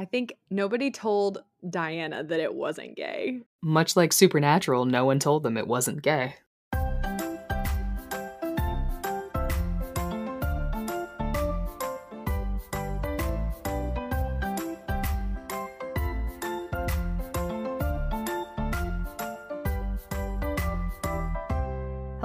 [0.00, 3.42] I think nobody told Dianna that it wasn't gay.
[3.60, 6.36] Much like Supernatural, no one told them it wasn't gay.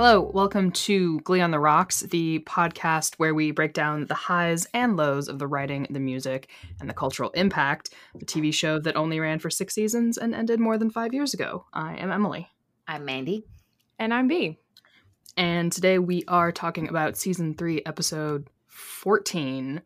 [0.08, 4.68] Hello, welcome to Glee on the Rocks, the podcast where we break down the highs
[4.72, 8.78] and lows of the writing, the music, and the cultural impact of a TV show
[8.78, 11.66] that only ran for six seasons and ended more than five years ago.
[11.74, 12.48] I am Emily.
[12.88, 13.48] I'm Mandy.
[13.98, 14.60] And I'm B.
[15.38, 19.82] And today we are talking about season three, episode 14,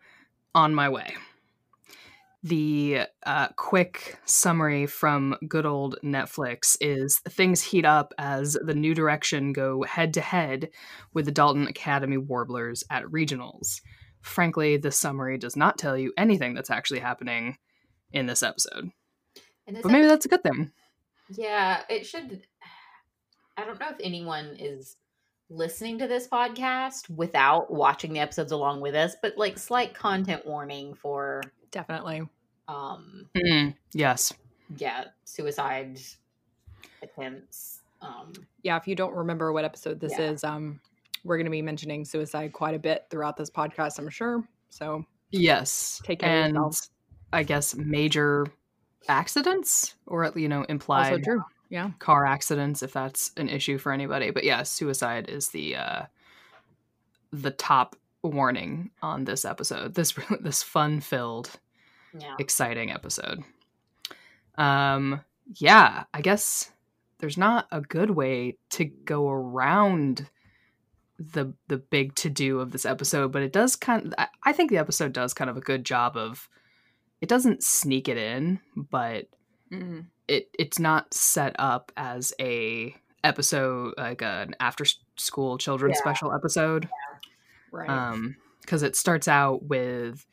[0.53, 1.15] On My Way
[2.43, 8.95] the uh, quick summary from good old Netflix is things heat up as the New
[8.95, 10.69] Direction go head to head
[11.13, 13.81] with the Dalton Academy Warblers at regionals.
[14.21, 17.57] Frankly, the summary does not tell you anything that's actually happening
[18.13, 18.91] in this episode.
[19.67, 20.71] This but maybe episode, that's a good thing.
[21.29, 22.41] Yeah, it should.
[23.57, 24.95] I don't know if anyone is
[25.49, 30.45] listening to this podcast without watching the episodes along with us, but like slight content
[30.45, 32.27] warning for definitely.
[32.67, 34.33] Um mm, yes.
[34.77, 35.99] yeah suicide
[37.01, 38.31] attempts um
[38.61, 40.29] yeah if you don't remember what episode this yeah.
[40.29, 40.79] is um
[41.23, 44.43] we're going to be mentioning suicide quite a bit throughout this podcast i'm sure.
[44.69, 46.75] So yes take care and of
[47.33, 48.45] i guess major
[49.07, 51.91] accidents or you know implied also true yeah.
[51.99, 54.31] car accidents if that's an issue for anybody.
[54.31, 56.01] But yeah suicide is the uh
[57.31, 61.51] the top warning on this episode this this fun filled
[62.17, 62.35] yeah.
[62.39, 63.43] exciting episode.
[64.57, 65.21] Um,
[65.55, 66.71] yeah, I guess
[67.19, 70.27] there's not a good way to go around
[71.17, 74.69] the the big to do of this episode, but it does kind of, I think
[74.69, 76.49] the episode does kind of a good job of
[77.21, 79.27] it doesn't sneak it in, but
[79.71, 80.01] mm-hmm.
[80.27, 84.85] it it's not set up as a episode like an after
[85.17, 86.01] school children's yeah.
[86.01, 86.87] special episode.
[87.71, 87.79] Yeah.
[87.79, 87.89] Right.
[87.89, 90.25] Um because it starts out with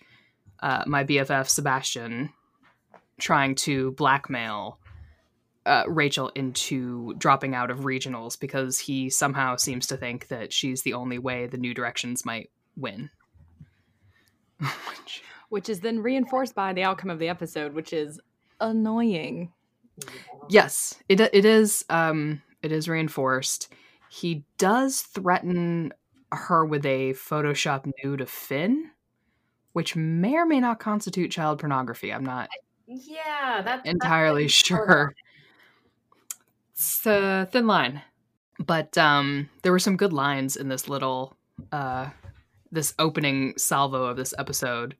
[0.60, 2.32] uh, my BFF Sebastian
[3.18, 4.78] trying to blackmail
[5.64, 10.82] uh, Rachel into dropping out of regionals because he somehow seems to think that she's
[10.82, 13.10] the only way the New Directions might win.
[15.48, 18.20] which is then reinforced by the outcome of the episode, which is
[18.60, 19.52] annoying.
[20.48, 21.84] Yes, it it is.
[21.88, 23.72] Um, it is reinforced.
[24.08, 25.92] He does threaten
[26.32, 28.90] her with a Photoshop nude of Finn,
[29.72, 32.12] which may or may not constitute child pornography.
[32.12, 32.48] I'm not
[32.86, 35.12] yeah, that's entirely that's sure.
[36.72, 38.02] It's a thin line.
[38.58, 41.36] But um there were some good lines in this little
[41.72, 42.10] uh
[42.70, 44.96] this opening salvo of this episode.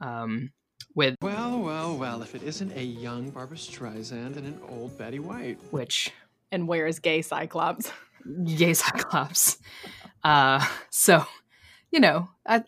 [0.00, 0.52] Um
[0.94, 5.18] with Well, well, well, if it isn't a young Barbra Streisand and an old Betty
[5.18, 5.58] White.
[5.70, 6.12] Which
[6.52, 7.90] and where is gay Cyclops?
[8.44, 9.58] gay Cyclops.
[10.24, 11.24] Uh so
[11.90, 12.64] you know, I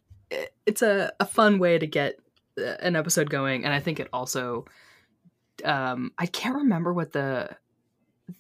[0.67, 2.17] it's a, a fun way to get
[2.59, 4.65] uh, an episode going and i think it also
[5.65, 7.49] um i can't remember what the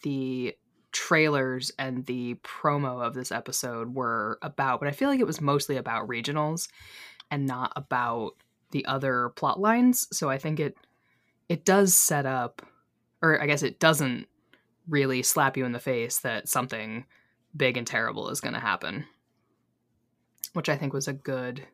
[0.03, 0.53] the
[0.91, 5.41] trailers and the promo of this episode were about but i feel like it was
[5.41, 6.69] mostly about regionals
[7.31, 8.33] and not about
[8.71, 10.09] the other plot lines.
[10.12, 10.77] So i think it
[11.48, 12.62] it does set up
[13.22, 14.27] or i guess it doesn't
[14.88, 17.04] really slap you in the face that something
[17.56, 19.05] big and terrible is going to happen
[20.53, 21.67] which i think was a good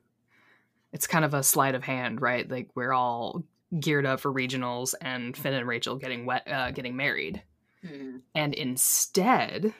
[0.92, 2.48] it's kind of a sleight of hand, right?
[2.48, 3.42] Like we're all
[3.78, 7.42] geared up for regionals and Finn and Rachel getting wet, uh, getting married,
[7.84, 8.18] mm-hmm.
[8.34, 9.72] and instead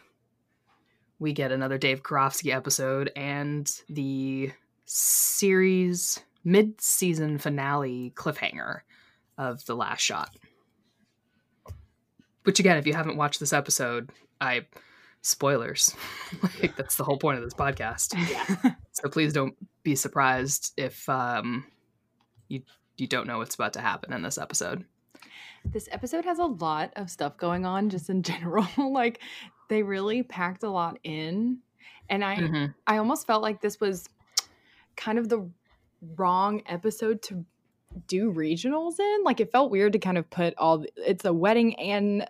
[1.19, 4.51] we get another Dave Karofsky episode and the
[4.87, 8.81] series mid-season finale cliffhanger
[9.39, 10.35] of the last shot.
[12.43, 14.11] Which again, if you haven't watched this episode,
[14.41, 14.67] I
[15.23, 15.95] spoilers.
[16.61, 18.15] like that's the whole point of this podcast.
[18.31, 18.75] Yeah.
[18.93, 21.65] so please don't be surprised if um,
[22.49, 22.63] you
[22.99, 24.85] you don't know what's about to happen in this episode.
[25.65, 28.67] This episode has a lot of stuff going on just in general.
[28.77, 29.21] like
[29.69, 31.59] they really packed a lot in
[32.11, 32.67] and I mm-hmm.
[32.87, 34.09] I almost felt like this was
[34.97, 35.49] kind of the
[36.17, 37.45] wrong episode to
[38.07, 39.25] do regionals in.
[39.25, 42.27] Like it felt weird to kind of put all it's a wedding and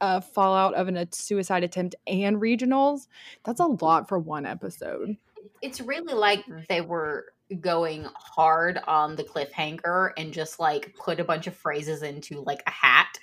[0.00, 3.06] a fallout of a suicide attempt and regionals.
[3.44, 5.16] That's a lot for one episode
[5.62, 11.24] it's really like they were going hard on the cliffhanger and just like put a
[11.24, 13.18] bunch of phrases into like a hat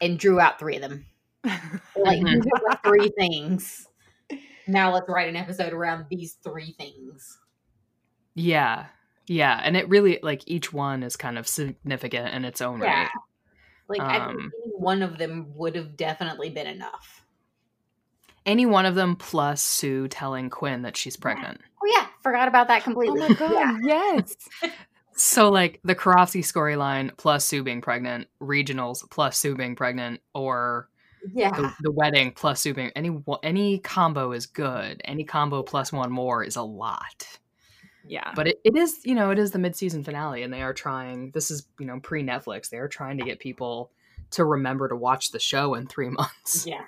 [0.00, 1.06] and drew out three of them.
[1.44, 2.88] like mm-hmm.
[2.88, 3.86] three things.
[4.66, 7.38] Now let's write an episode around these three things.
[8.34, 8.86] Yeah.
[9.26, 13.02] Yeah, and it really like each one is kind of significant in its own Yeah.
[13.02, 13.10] right.
[13.90, 17.24] Like Um, any one of them would have definitely been enough.
[18.46, 21.60] Any one of them plus Sue telling Quinn that she's pregnant.
[21.82, 23.20] Oh yeah, forgot about that completely.
[23.20, 23.78] Oh my god, Yeah.
[23.82, 24.36] yes.
[25.12, 30.88] So like the Karofsky storyline plus Sue being pregnant, regionals plus Sue being pregnant, or
[31.34, 31.50] Yeah.
[31.50, 35.02] the, the wedding plus Sue being any any combo is good.
[35.04, 37.26] Any combo plus one more is a lot.
[38.10, 38.32] Yeah.
[38.34, 41.30] But it, it is, you know, it is the mid-season finale, and they are trying.
[41.30, 42.68] This is, you know, pre-Netflix.
[42.68, 43.92] They are trying to get people
[44.32, 46.66] to remember to watch the show in three months.
[46.66, 46.82] Yeah.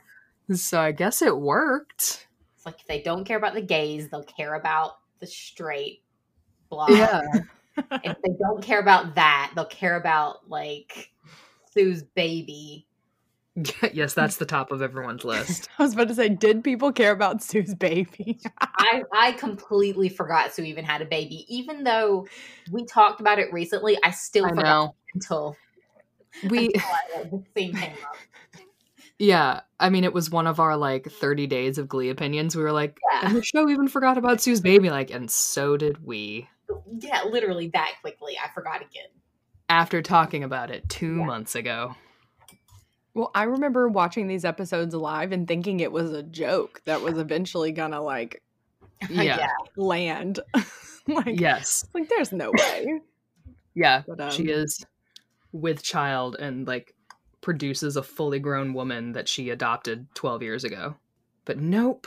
[0.53, 2.27] So I guess it worked.
[2.57, 6.03] It's like if they don't care about the gays, they'll care about the straight
[6.69, 6.87] blah.
[7.77, 11.13] if they don't care about that, they'll care about like
[11.73, 12.89] Sue's baby.
[13.93, 15.69] yes, that's the top of everyone's list.
[15.79, 18.41] I was about to say, did people care about Sue's baby?
[18.61, 22.27] I I completely forgot Sue even had a baby, even though
[22.71, 23.99] we talked about it recently.
[24.03, 24.95] I still I forgot know.
[25.15, 25.57] until,
[26.49, 28.17] We until I, like, the scene came up.
[29.19, 32.57] Yeah, I mean, it was one of our like 30 days of Glee opinions.
[32.57, 33.27] We were like, Yeah.
[33.29, 34.91] and the show even forgot about Sue's baby.
[34.91, 36.49] Like, and so did we.
[36.91, 38.37] Yeah, literally that quickly.
[38.43, 39.07] I forgot again.
[39.69, 41.25] After talking about it two Yeah.
[41.27, 41.95] months ago.
[43.15, 47.19] Well, I remember watching these episodes live and thinking it was a joke that was
[47.19, 48.43] eventually gonna like
[49.09, 49.49] Yeah.
[49.77, 50.41] land.
[51.07, 51.87] like, Yes.
[51.95, 53.01] like there's no way.
[53.75, 54.03] Yeah.
[54.07, 54.85] But, she um, is
[55.53, 56.95] with child and like
[57.43, 60.97] produces a fully grown woman that she adopted 12 years ago.
[61.45, 62.07] But nope.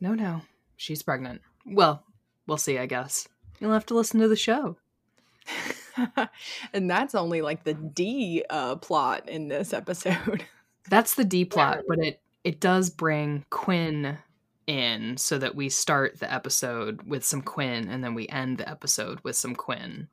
[0.00, 0.40] No, no.
[0.76, 1.42] She's pregnant.
[1.66, 2.02] Well,
[2.46, 3.28] we'll see, I guess.
[3.60, 4.76] You'll have to listen to the show.
[6.72, 10.44] and that's only like the D uh, plot in this episode.
[10.90, 11.86] That's the D plot, really.
[11.88, 14.18] but it it does bring Quinn
[14.66, 18.68] in so that we start the episode with some Quinn and then we end the
[18.68, 20.08] episode with some Quinn.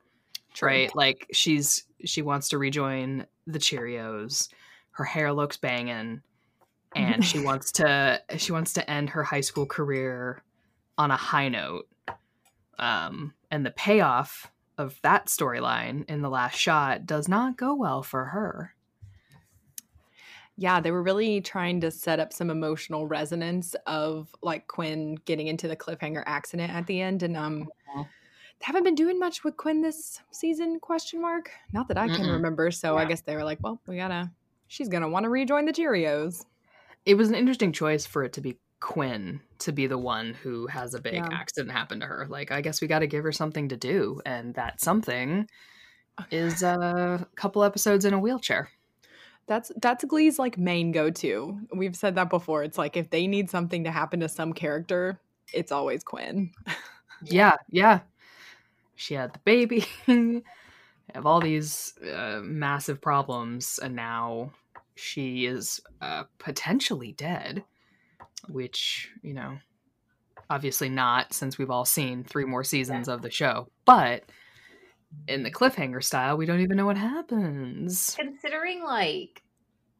[0.62, 0.94] Right?
[0.96, 4.50] Like she's she wants to rejoin the Cheerios.
[4.92, 6.22] Her hair looks banging
[6.96, 10.44] and she wants to she wants to end her high school career
[10.98, 11.88] on a high note.
[12.78, 18.02] Um and the payoff of that storyline in the last shot does not go well
[18.02, 18.74] for her.
[20.58, 25.48] Yeah, they were really trying to set up some emotional resonance of like Quinn getting
[25.48, 28.04] into the cliffhanger accident at the end, and um, Mhm.
[28.60, 30.80] they haven't been doing much with Quinn this season?
[30.82, 31.52] Question mark.
[31.72, 32.34] Not that I can Mm-mm.
[32.34, 32.72] remember.
[32.72, 34.32] So I guess they were like, well, we gotta.
[34.68, 36.46] She's gonna want to rejoin the Cheerios.
[37.06, 40.68] it was an interesting choice for it to be Quinn to be the one who
[40.68, 41.28] has a big Yeah.
[41.32, 42.26] accident happen to her.
[42.30, 45.48] Like, I guess we got to give her something to do, and that something
[46.32, 48.70] is a couple episodes in a wheelchair.
[49.48, 51.60] That's that's Glee's like main go to.
[51.74, 52.64] We've said that before.
[52.64, 55.20] It's like if they need something to happen to some character,
[55.54, 56.52] it's always Quinn.
[57.24, 58.00] Yeah, yeah.
[58.96, 59.86] She had the baby,
[61.14, 64.52] have all these uh, massive problems, and now
[64.96, 67.64] she is uh, potentially dead.
[68.50, 69.58] Which you know,
[70.50, 73.70] obviously not, since we've all seen three more seasons of the show.
[73.86, 74.24] But
[75.28, 78.16] in the cliffhanger style, we don't even know what happens.
[78.20, 79.44] Considering like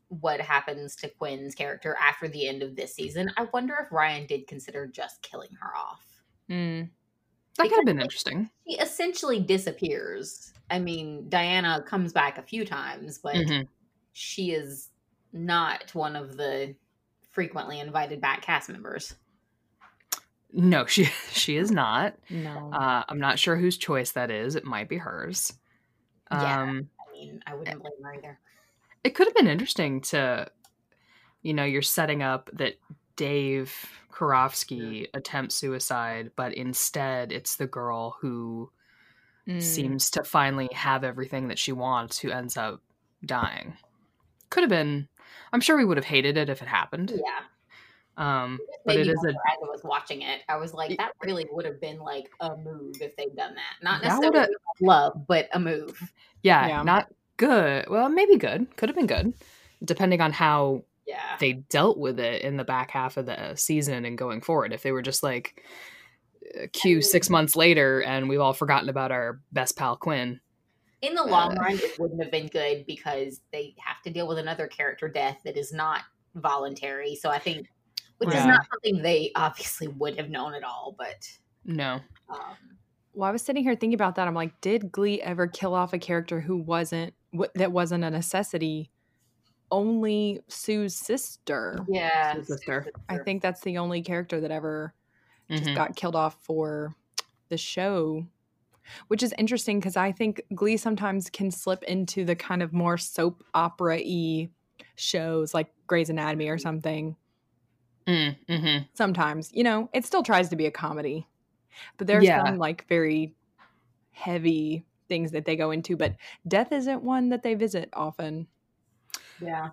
[0.10, 4.26] what happens to Quinn's character after the end of this season, I wonder if Ryan
[4.26, 6.04] did consider just killing her off.
[6.50, 6.90] Mm.
[7.58, 8.50] That could have been interesting.
[8.68, 10.54] She essentially disappears.
[10.72, 13.68] I mean, Dianna comes back a few times, but Mhm.
[14.14, 14.90] she is
[15.34, 16.76] not one of the
[17.32, 19.16] frequently invited back cast members.
[20.52, 22.16] No, she she is not.
[22.30, 22.72] No.
[22.74, 24.56] Uh, I'm not sure whose choice that is.
[24.56, 25.54] It might be hers.
[26.32, 26.62] Yeah.
[26.62, 28.40] Um, I mean, I wouldn't blame her either.
[29.04, 30.48] it could have been interesting to,
[31.42, 32.76] you know, you're setting up that
[33.16, 33.74] Dave
[34.12, 38.72] Karofsky attempts suicide, but instead it's the girl who
[39.48, 39.64] Mm.
[39.64, 42.82] seems to finally have everything that she wants who ends up
[43.26, 43.76] dying.
[44.52, 45.08] Could have been.
[45.54, 47.12] I'm sure we would have hated it if it happened.
[47.16, 47.40] Yeah.
[48.18, 51.14] Um, but Maybe it is a as I was watching it, I was like, that
[51.24, 53.76] really would have been like a move if they'd done that.
[53.82, 56.12] Not That necessarily would've- love, but a move.
[56.44, 56.84] yeah, Yeah.
[56.84, 57.08] not
[57.38, 57.86] good.
[57.90, 58.68] Well, maybe good.
[58.76, 59.34] Could have been good,
[59.86, 61.38] depending on how Yeah.
[61.40, 64.74] they dealt with it in the back half of the season and going forward.
[64.74, 65.64] If they were just like
[66.62, 70.42] uh, Q six months later and we've all forgotten about our best pal Quinn.
[71.02, 74.28] In the long Uh, run, it wouldn't have been good because they have to deal
[74.28, 76.02] with another character death that is not
[76.36, 77.16] voluntary.
[77.16, 77.68] So I think,
[78.18, 78.40] which Yeah.
[78.42, 81.30] is not something they obviously would have known at all, but
[81.64, 82.00] No.
[82.30, 82.58] um,
[83.14, 84.28] Well, I was sitting here thinking about that.
[84.28, 88.10] I'm like, did Glee ever kill off a character who wasn't wh- that wasn't a
[88.10, 88.92] necessity?
[89.72, 91.86] Only Sue's sister.
[91.90, 92.34] yeah.
[92.36, 92.88] Sue's sister.
[93.08, 94.94] I think that's the only character that ever
[95.50, 95.76] just Mhm.
[95.76, 96.96] got killed off for
[97.50, 98.26] the show.
[99.08, 102.98] Which is interesting because I think Glee sometimes can slip into the kind of more
[102.98, 104.50] soap opera y
[104.96, 107.16] shows like Grey's Anatomy or something.
[108.08, 108.84] Mm, mm-hmm.
[108.94, 111.28] Sometimes, you know, it still tries to be a comedy,
[111.98, 112.44] but there's Yeah.
[112.46, 113.36] some like very
[114.12, 115.96] heavy things that they go into.
[115.96, 116.16] But
[116.48, 118.48] death isn't one that they visit often.
[119.42, 119.70] Yeah.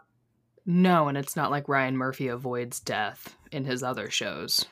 [0.65, 4.67] No, and it's not like Ryan Murphy avoids death in his other shows.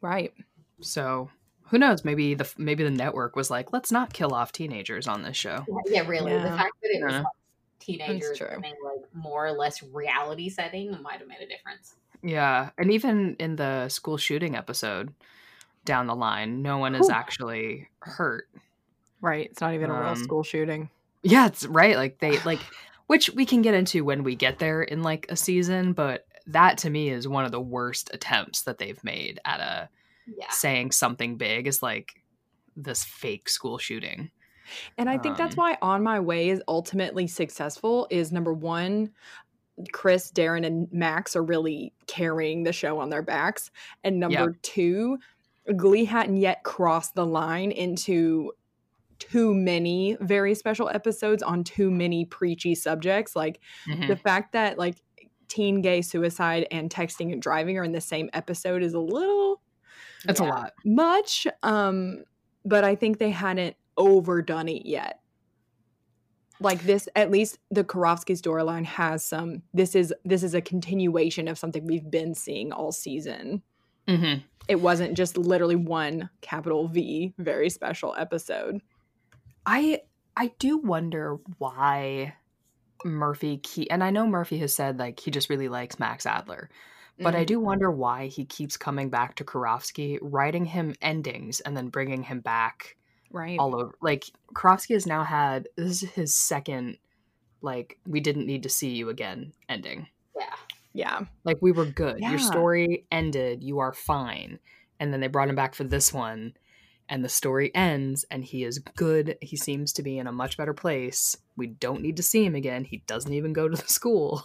[0.00, 0.32] Right.
[0.80, 1.30] So
[1.70, 2.04] who knows?
[2.04, 5.64] Maybe the maybe the network was like, let's not kill off teenagers on this show.
[5.86, 6.32] Yeah, really.
[6.32, 7.18] The fact that it was Yeah.
[7.20, 7.26] like
[7.80, 8.46] teenagers true.
[8.48, 11.94] in a like more or less reality setting might have made a difference.
[12.22, 15.12] Yeah, and even in the school shooting episode
[15.84, 18.48] down the line, no one is actually hurt.
[19.20, 19.48] Right.
[19.50, 20.90] It's not even a real Um, school shooting.
[21.22, 21.96] Yeah, it's right.
[21.96, 22.60] Like they like,
[23.06, 26.78] which we can get into when we get there in like a season, but that
[26.78, 29.88] to me is one of the worst attempts that they've made at a
[30.36, 30.50] Yeah.
[30.50, 32.22] saying something big is like
[32.76, 34.30] this fake school shooting.
[34.98, 39.12] And I think that's Um, why On My Way is ultimately successful is number one,
[39.92, 43.70] Chris, Darren, and Max are really carrying the show on their backs.
[44.04, 45.18] And number two,
[45.76, 48.52] Glee hadn't yet crossed the line into
[49.18, 53.34] too many very special episodes on too many preachy subjects.
[53.34, 54.06] Like Mhm.
[54.08, 54.96] the fact that like
[55.48, 59.60] teen gay suicide and texting and driving are in the same episode is a little
[60.26, 60.72] It's a lot.
[60.84, 62.24] much um
[62.64, 65.20] but i think they hadn't overdone it yet.
[66.60, 71.46] Like this at least the Karofsky storyline has some this is this is a continuation
[71.48, 73.62] of something we've been seeing all season.
[74.08, 74.34] Hmm
[74.68, 78.80] it wasn't just literally one capital v very special episode.
[79.66, 80.02] I
[80.36, 82.34] I do wonder why
[83.04, 86.68] Murphy key and I know Murphy has said like he just really likes Max Adler.
[87.20, 87.46] But I mm-hmm.
[87.46, 92.22] do wonder why he keeps coming back to Karofsky, writing him endings and then bringing
[92.22, 92.96] him back
[93.30, 93.94] right all over.
[94.00, 96.98] Like Karofsky has now had this is his second
[97.60, 100.06] like we didn't need to see you again ending.
[100.36, 100.54] Yeah.
[100.92, 102.18] yeah Like we were good.
[102.20, 102.30] Yeah.
[102.30, 103.62] Your story ended.
[103.64, 104.60] You are fine.
[105.00, 106.54] And then they brought him back for this one
[107.08, 109.36] and the story ends and he is good.
[109.40, 111.36] He seems to be in a much better place.
[111.56, 112.84] We don't need to see him again.
[112.84, 114.42] He doesn't even go to the school.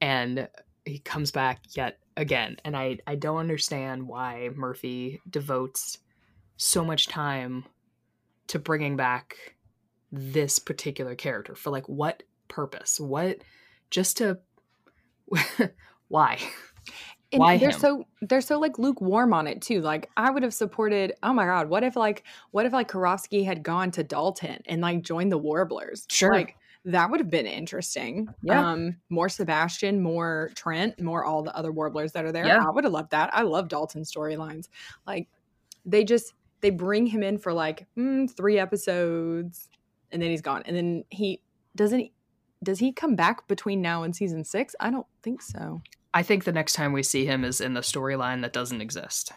[0.00, 0.48] And
[0.84, 2.56] he comes back yet again.
[2.64, 5.98] And I I don't understand why Murphy devotes
[6.56, 7.64] so much time
[8.48, 9.56] to bringing back
[10.10, 13.00] this particular character for like what purpose?
[13.00, 13.38] What
[13.90, 14.38] just to
[16.08, 16.38] why?
[17.32, 17.78] and Why they're him?
[17.78, 21.46] so they're so like lukewarm on it too like i would have supported oh my
[21.46, 25.32] god what if like what if like Karofsky had gone to dalton and like joined
[25.32, 26.32] the warblers Sure.
[26.34, 28.70] like that would have been interesting Yeah.
[28.72, 32.64] um more sebastian more trent more all the other warblers that are there Yeah.
[32.66, 34.68] i would have loved that i love dalton storylines
[35.06, 35.28] like
[35.86, 39.68] they just they bring him in for like mm, three episodes
[40.10, 41.40] and then he's gone and then he
[41.76, 42.10] doesn't
[42.62, 45.80] does he come back between now and season six i don't think so
[46.14, 49.32] I think the next time we see him is in the storyline that doesn't exist.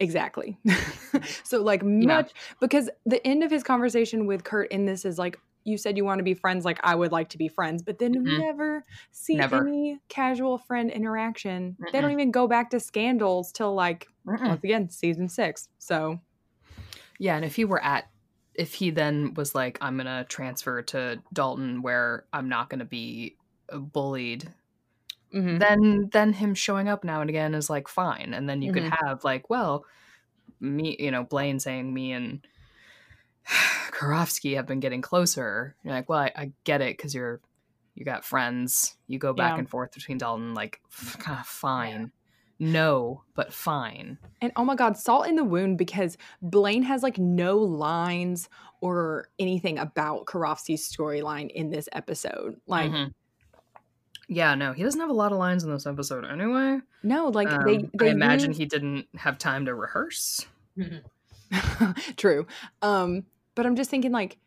[0.00, 0.58] Exactly.
[1.44, 5.38] so like much because the end of his conversation with Kurt in this is like
[5.64, 7.98] you said you want to be friends like I would like to be friends, but
[7.98, 8.32] then Mhm.
[8.36, 9.66] never see Never.
[9.66, 11.78] any casual friend interaction.
[11.92, 14.46] They don't even go back to scandals till like Mm-mm.
[14.46, 15.68] once again season 6.
[15.78, 16.20] So
[17.18, 18.10] Yeah, and if he were at
[18.54, 22.80] if he then was like I'm going to transfer to Dalton where I'm not going
[22.80, 23.38] to be
[23.70, 24.52] uh, bullied,
[25.32, 25.66] mhm.
[25.70, 28.32] then then him showing up now and again is like fine.
[28.34, 28.96] And then you could Mhm.
[29.04, 29.84] have like, well,
[30.60, 32.46] me, you know, Blaine saying me and
[33.90, 35.74] Karofsky have been getting closer.
[35.84, 37.40] You're like, well, I, I get it because you're
[37.94, 38.96] you got friends.
[39.06, 39.58] You go back Yeah.
[39.58, 40.54] and forth between Dalton.
[40.54, 40.80] Like,
[41.18, 42.10] kind of fine.
[42.58, 44.18] No, but fine.
[44.40, 48.48] And oh my god, salt in the wound because Blaine has like no lines
[48.80, 52.60] or anything about Karofsky's storyline in this episode.
[52.66, 53.12] Like Mhm.
[54.28, 56.78] Yeah, no, he doesn't have a lot of lines in this episode anyway.
[57.02, 60.46] no, like Um, they they I imagine he didn't have time to rehearse.
[62.16, 62.46] True.
[62.80, 64.38] Um, but I'm just thinking like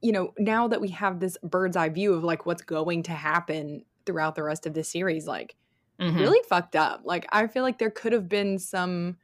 [0.00, 3.10] you know, now that we have this bird's eye view of like what's going to
[3.12, 5.56] happen throughout the rest of the series, like
[6.00, 6.14] Mhm.
[6.20, 7.00] really fucked up.
[7.04, 9.16] Like I feel like there could have been some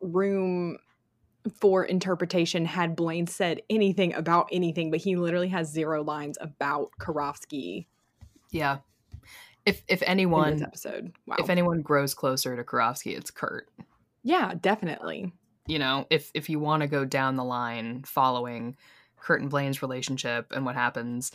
[0.00, 0.78] room
[1.60, 6.90] for interpretation had Blaine said anything about anything, but he literally has zero lines about
[6.98, 7.86] Karofsky
[8.50, 8.78] Yeah.
[9.66, 11.12] If if in this anyone episode.
[11.26, 11.36] Wow.
[11.38, 13.68] if anyone grows closer to Karofsky, it's Kurt.
[14.22, 15.32] yeah, definitely.
[15.68, 18.76] You know, if if you want to go down the line following
[19.20, 21.30] Kurt and Blaine's relationship and what happens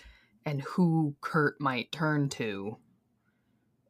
[0.45, 2.77] and who Kurt might turn to,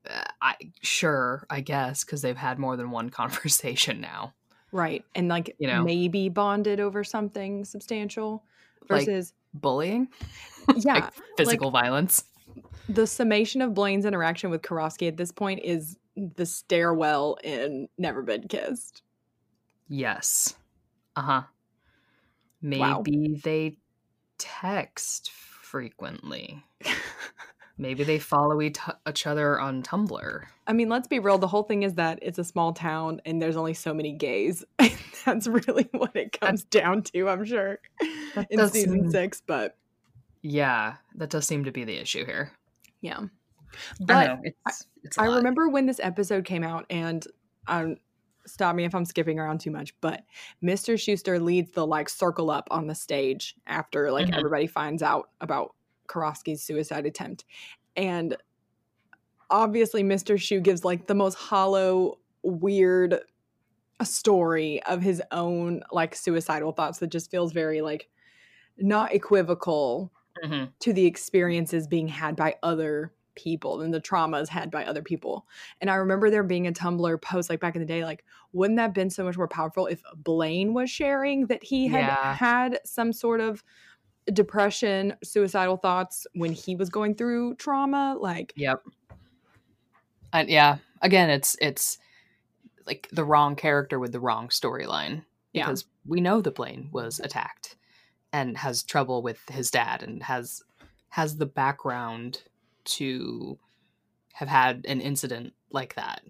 [0.09, 4.33] uh, I sure, I guess, because they've had more than one conversation now.
[4.71, 5.05] Right.
[5.15, 5.83] And like You know?
[5.83, 8.43] maybe bonded over something substantial
[8.89, 10.07] Like- versus Bullying,
[10.77, 12.23] yeah, like physical violence.
[12.89, 18.23] the summation of Blaine's interaction with Karofsky at this point is the stairwell in Never
[18.23, 19.03] Been Kissed.
[19.87, 20.55] Yes.
[21.15, 21.41] Uh huh.
[22.61, 23.03] Maybe Wow.
[23.43, 23.77] they
[24.37, 26.63] text frequently.
[27.77, 28.77] Maybe they follow each
[29.09, 30.43] each other on Tumblr.
[30.67, 31.37] I mean, let's be real.
[31.39, 34.63] The whole thing is that it's a small town and there's only so many gays.
[35.25, 37.79] That's really what it comes down to, I'm sure,
[38.49, 39.41] in season seem- six.
[39.45, 39.75] But
[40.43, 42.51] Yeah, that does seem to be the issue here.
[43.01, 43.19] yeah.
[43.21, 43.27] I
[44.01, 45.17] But know it's it's.
[45.17, 47.25] I remember when this episode came out, and
[47.67, 47.97] um,
[48.45, 50.23] stop me if I'm skipping around too much, but
[50.63, 50.95] Mr.
[50.95, 54.37] Schuester leads the like circle up on the stage after like Mhm.
[54.37, 55.75] everybody finds out about
[56.07, 57.45] Karofsky's suicide attempt,
[57.95, 58.35] and
[59.49, 60.39] obviously Mr.
[60.39, 63.19] Shu gives like the most hollow, weird
[64.03, 68.09] story of his own like suicidal thoughts that just feels very like
[68.77, 70.11] not equivocal
[70.43, 70.73] Mhm.
[70.79, 75.47] to the experiences being had by other people and the traumas had by other people.
[75.81, 78.77] And I remember there being a Tumblr post like back in the day, like, wouldn't
[78.77, 82.33] that have been so much more powerful if Blaine was sharing that he had Yeah.
[82.35, 83.63] had some sort of
[84.31, 88.15] depression, suicidal thoughts when he was going through trauma?
[88.19, 88.83] Like, Yep.
[90.31, 91.99] And yeah, again, it's it's
[92.85, 95.23] like the wrong character with the wrong storyline
[95.53, 95.65] Yeah.
[95.65, 97.75] because we know the Blaine was attacked
[98.31, 100.61] and has trouble with his dad and has
[101.09, 102.43] has the background
[102.85, 103.57] to
[104.33, 106.21] have had an incident like that.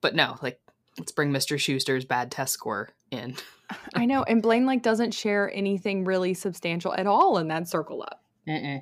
[0.00, 0.60] But no, like
[0.98, 1.56] let's bring Mr.
[1.56, 3.36] Schuester's bad test score in.
[3.94, 4.22] I know.
[4.22, 8.22] And Blaine like doesn't share anything really substantial at all in that circle up.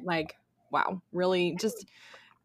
[0.02, 0.36] Like,
[0.70, 1.86] wow, really just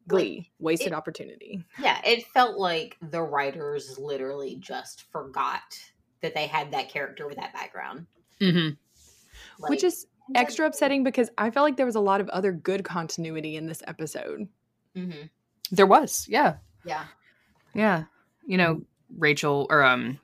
[0.08, 1.64] glee, wasted it- opportunity.
[1.80, 5.80] Yeah, it felt like the writers literally just forgot
[6.22, 8.08] that they had that character with that background.
[8.42, 8.76] Mm-hmm.
[9.70, 12.84] Which is extra upsetting because I felt like there was a lot of other good
[12.84, 14.48] continuity in this episode.
[14.96, 15.30] mhm.
[15.72, 16.56] There was, yeah.
[16.84, 17.06] Yeah.
[17.74, 18.04] Yeah.
[18.46, 18.82] You know,
[19.18, 20.20] Rachel or um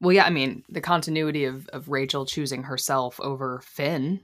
[0.00, 4.20] well yeah, I mean, the continuity of of Rachel choosing herself over Finn,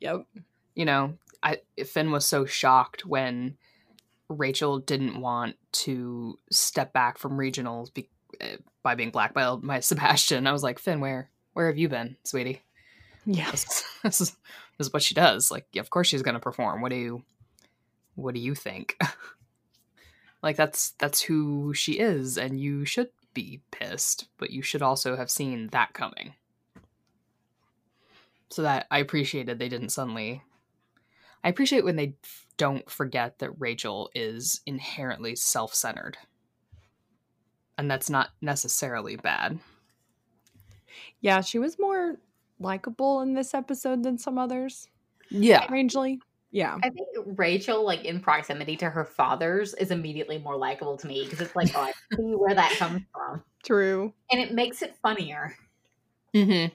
[0.00, 0.26] Yep.
[0.74, 3.56] you know, I Finn was so shocked when
[4.28, 8.08] Rachel didn't want to step back from regionals be,
[8.40, 10.46] uh, by being blackmailed by Sebastian.
[10.46, 12.62] I was like, "Finn, where where have you been, sweetie?"
[13.24, 13.50] Yeah.
[13.50, 14.30] This, this is
[14.78, 15.50] this is what she does.
[15.50, 16.80] Like, of course she's going to perform.
[16.80, 17.22] What do you
[18.14, 18.98] what do you think?
[20.42, 25.16] like that's that's who she is and you should be pissed, but you should also
[25.16, 26.34] have seen that coming.
[28.50, 30.42] So that I appreciated they didn't suddenly
[31.44, 32.14] I appreciate when they
[32.56, 36.16] don't forget that Rachel is inherently self-centered.
[37.76, 39.58] And that's not necessarily bad.
[41.20, 42.16] Yeah, she was more
[42.62, 44.88] likable in this episode than some others,
[45.30, 45.64] Yeah.
[45.64, 46.20] strangely.
[46.50, 46.78] Yeah.
[46.82, 51.24] I think Rachel, like in proximity to her father's, is immediately more likable to me
[51.24, 54.12] because it's like, oh, I see where that comes from, True.
[54.30, 55.54] and it makes it funnier.
[56.34, 56.74] Mm-hmm.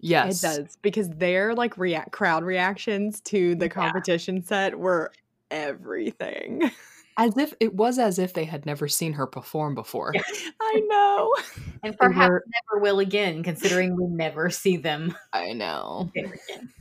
[0.00, 0.42] Yes.
[0.44, 3.70] It does because their like react crowd reactions to the Yeah.
[3.70, 5.12] competition set were
[5.50, 6.70] everything.
[7.18, 10.14] As if it was as if they had never seen her perform before.
[10.60, 11.34] I know.
[11.82, 16.10] And They perhaps were- never will again, considering we never see them I know.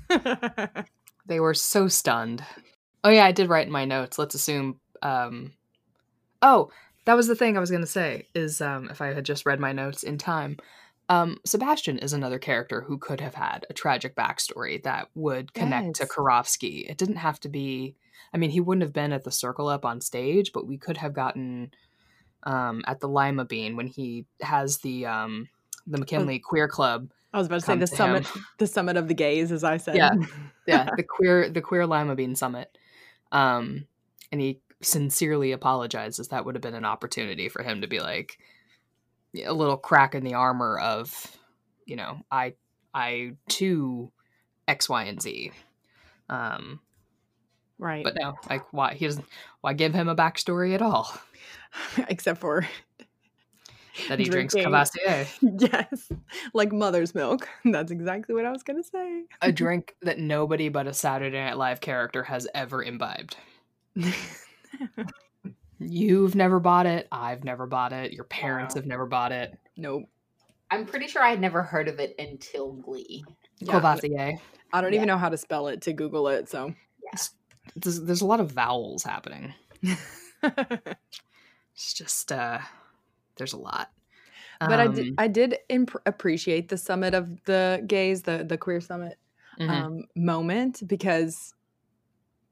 [0.09, 0.85] again.
[1.25, 2.41] They were so stunned.
[3.03, 4.17] Oh yeah, I did write in my notes.
[4.17, 5.51] Let's assume um
[6.41, 6.71] Oh,
[7.05, 9.45] that was the thing I was going to say is um if I had just
[9.45, 10.55] read my notes in time.
[11.09, 15.95] Um Sebastian is another character who could have had a tragic backstory that would connect
[15.97, 16.11] to Yes.
[16.11, 16.89] Karofsky.
[16.89, 17.95] It didn't have to be
[18.33, 20.97] I mean, he wouldn't have been at the circle up on stage, but we could
[20.97, 21.71] have gotten
[22.43, 25.49] um at the Lima Bean when he has the um
[25.85, 28.45] the McKinley Queer Club I was about to say the to summit him.
[28.57, 29.95] the summit of the gays, as I said.
[29.95, 30.11] Yeah.
[30.65, 32.77] yeah the queer the queer lima bean summit
[33.31, 33.85] um
[34.31, 38.37] and he sincerely apologizes that would have been an opportunity for him to be like
[39.43, 41.37] a little crack in the armor of
[41.85, 42.53] you know i
[42.93, 44.11] i too
[44.67, 45.51] x y and z
[46.29, 46.79] um
[47.77, 48.03] right.
[48.03, 49.25] but no like why he doesn't
[49.61, 51.11] why give him a backstory at all
[52.09, 52.67] Except for
[54.09, 56.11] that he drinks Courvoisier yes,
[56.53, 57.47] like mother's milk.
[57.65, 59.23] That's exactly what I was gonna say.
[59.41, 63.37] a drink that nobody but a saturday night live character has ever imbibed
[65.79, 67.07] You've never bought it.
[67.11, 68.13] I've never bought it.
[68.13, 68.79] Your parents Wow.
[68.81, 69.57] have never bought it.
[69.75, 70.03] nope.
[70.69, 73.23] I'm pretty sure I had never heard of it until Glee.
[73.59, 73.71] Yeah.
[73.71, 74.37] Courvoisier.
[74.73, 74.97] I don't Yeah.
[74.97, 76.49] even know how to spell it to Google it.
[76.49, 76.73] So.
[77.75, 79.53] There's, there's a lot of vowels happening.
[81.73, 82.59] It's just uh
[83.37, 83.91] there's a lot.
[84.59, 88.81] But I did, I did imp- appreciate the summit of the gays, the the queer
[88.81, 89.19] summit
[89.59, 89.69] Mhm.
[89.69, 91.53] um, moment because,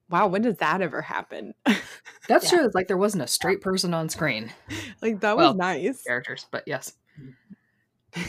[0.09, 1.53] wow, when did that ever happen?
[2.27, 2.59] That's Yeah.
[2.59, 2.69] true.
[2.73, 4.51] Like there wasn't a straight person on screen.
[5.01, 6.03] like that Well, was nice.
[6.03, 6.93] Characters, but yes,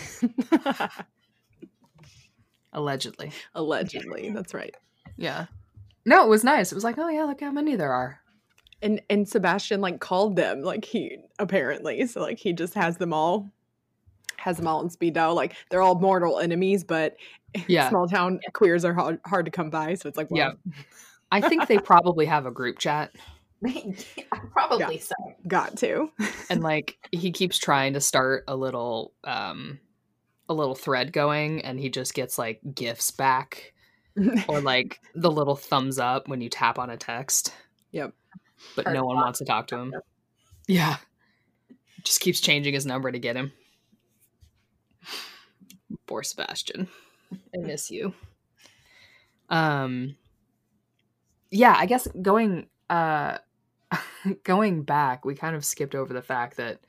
[2.73, 3.33] allegedly.
[3.55, 4.75] Allegedly, that's right.
[5.17, 5.47] Yeah.
[6.05, 6.73] No, it was nice.
[6.73, 8.21] It was like, oh yeah, look how many there are.
[8.83, 13.13] And and Sebastian like called them like he apparently so like he just has them
[13.13, 13.51] all
[14.37, 17.17] has them all in speed dial like they're all mortal enemies but
[17.69, 17.89] Yeah.
[17.89, 20.53] small town queers are hard, hard to come by so it's like well,
[21.31, 23.13] I think they probably have a group chat,
[24.53, 25.15] Probably so.
[25.49, 26.11] got to
[26.51, 29.81] and like he keeps trying to start a little, um,
[30.49, 33.73] a little thread going, and he just gets like gifts back
[34.49, 37.53] or like the little thumbs up when you tap on a text.
[37.93, 38.13] Yep.
[38.75, 39.95] But Heart no one wants to talk to him.
[40.67, 40.97] Yeah.
[42.05, 43.53] Just keeps changing his number to get him.
[46.07, 46.89] Poor Sebastian.
[47.55, 48.15] I miss you.
[49.49, 50.17] Um
[51.51, 53.39] Yeah, I guess going uh
[54.45, 56.87] going back, we kind of skipped over the fact that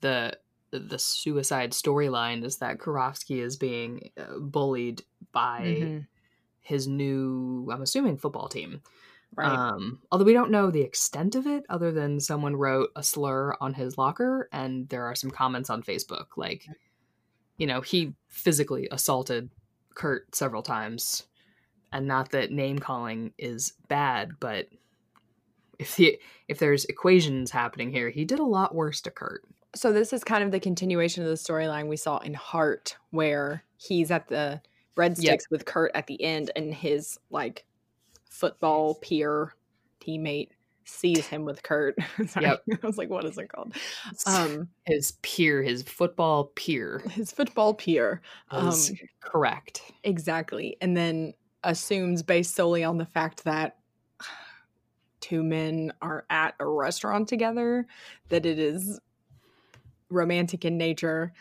[0.00, 0.38] the
[0.72, 6.06] the suicide storyline is that Karofsky is being uh, bullied by Mhm.
[6.60, 8.82] his new, I'm assuming, football team.
[9.36, 13.02] right Um, although we don't know the extent of it, other than someone wrote a
[13.04, 16.36] slur on his locker, and there are some comments on Facebook.
[16.36, 16.70] Like,
[17.58, 19.50] you know, he physically assaulted
[19.94, 21.26] Kurt several times,
[21.94, 24.66] and not that name calling is bad, but
[25.78, 29.44] if the if there's equations happening here, he did a lot worse to Kurt.
[29.74, 33.64] so this is kind of the continuation of the storyline we saw in Heart, where
[33.76, 34.60] he's at the
[34.96, 37.64] Red breadsticks with Kurt at the end, and his like
[38.28, 39.54] football peer
[40.04, 40.48] teammate
[40.84, 41.96] sees him with Kurt.
[42.26, 42.46] Sorry.
[42.46, 42.62] Yep.
[42.82, 43.74] I was like, what is it called?
[44.26, 48.20] Um, his peer, his football peer, his football peer.
[48.50, 48.74] Um,
[49.20, 49.80] correct.
[50.02, 53.78] exactly, and then assumes based solely on the fact that
[55.20, 57.86] two men are at a restaurant together
[58.28, 59.00] that it is
[60.10, 61.32] romantic in nature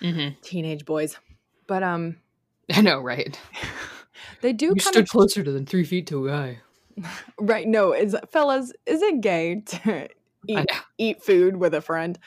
[0.00, 1.18] hmm teenage boys
[1.66, 2.16] but um
[2.72, 3.38] I know, right?
[4.40, 6.60] they do You kind stood of closer to than three feet to a guy.
[7.40, 10.08] right no is fellas is it gay to
[10.46, 12.18] eat, eat food with a friend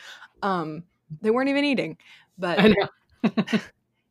[0.41, 0.83] um
[1.21, 1.97] they weren't even eating
[2.37, 3.31] but I know.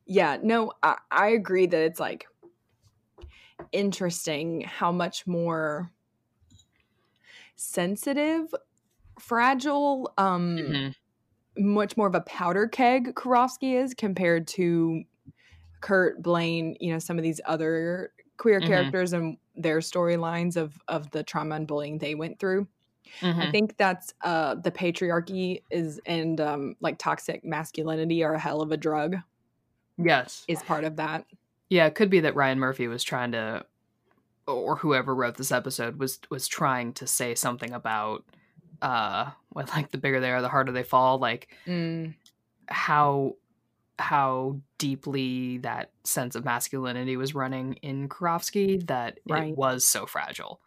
[0.05, 2.25] yeah no I, I agree that it's like
[3.71, 5.91] interesting how much more
[7.55, 8.53] sensitive
[9.19, 10.95] fragile um Mhm.
[11.57, 15.03] much more of a powder keg Karofsky is compared to
[15.81, 18.95] Kurt Blaine, you know, some of these other queer Mhm.
[18.95, 22.67] characters and their storylines of of the trauma and bullying they went through.
[23.39, 23.53] I Mhm.
[23.53, 28.71] think that's uh the patriarchy is and um like toxic masculinity are a hell of
[28.71, 29.17] a drug
[29.97, 30.47] Yes.
[30.47, 31.25] is part of that.
[31.69, 33.65] Yeah, it could be that Ryan Murphy was trying to
[34.47, 38.23] or whoever wrote this episode was was trying to say something about
[38.81, 42.13] uh well like the bigger they are the harder they fall like Mm,
[42.67, 43.35] how
[43.97, 49.49] how deeply that sense of masculinity was running in Karofsky that Right.
[49.51, 50.59] it was so fragile.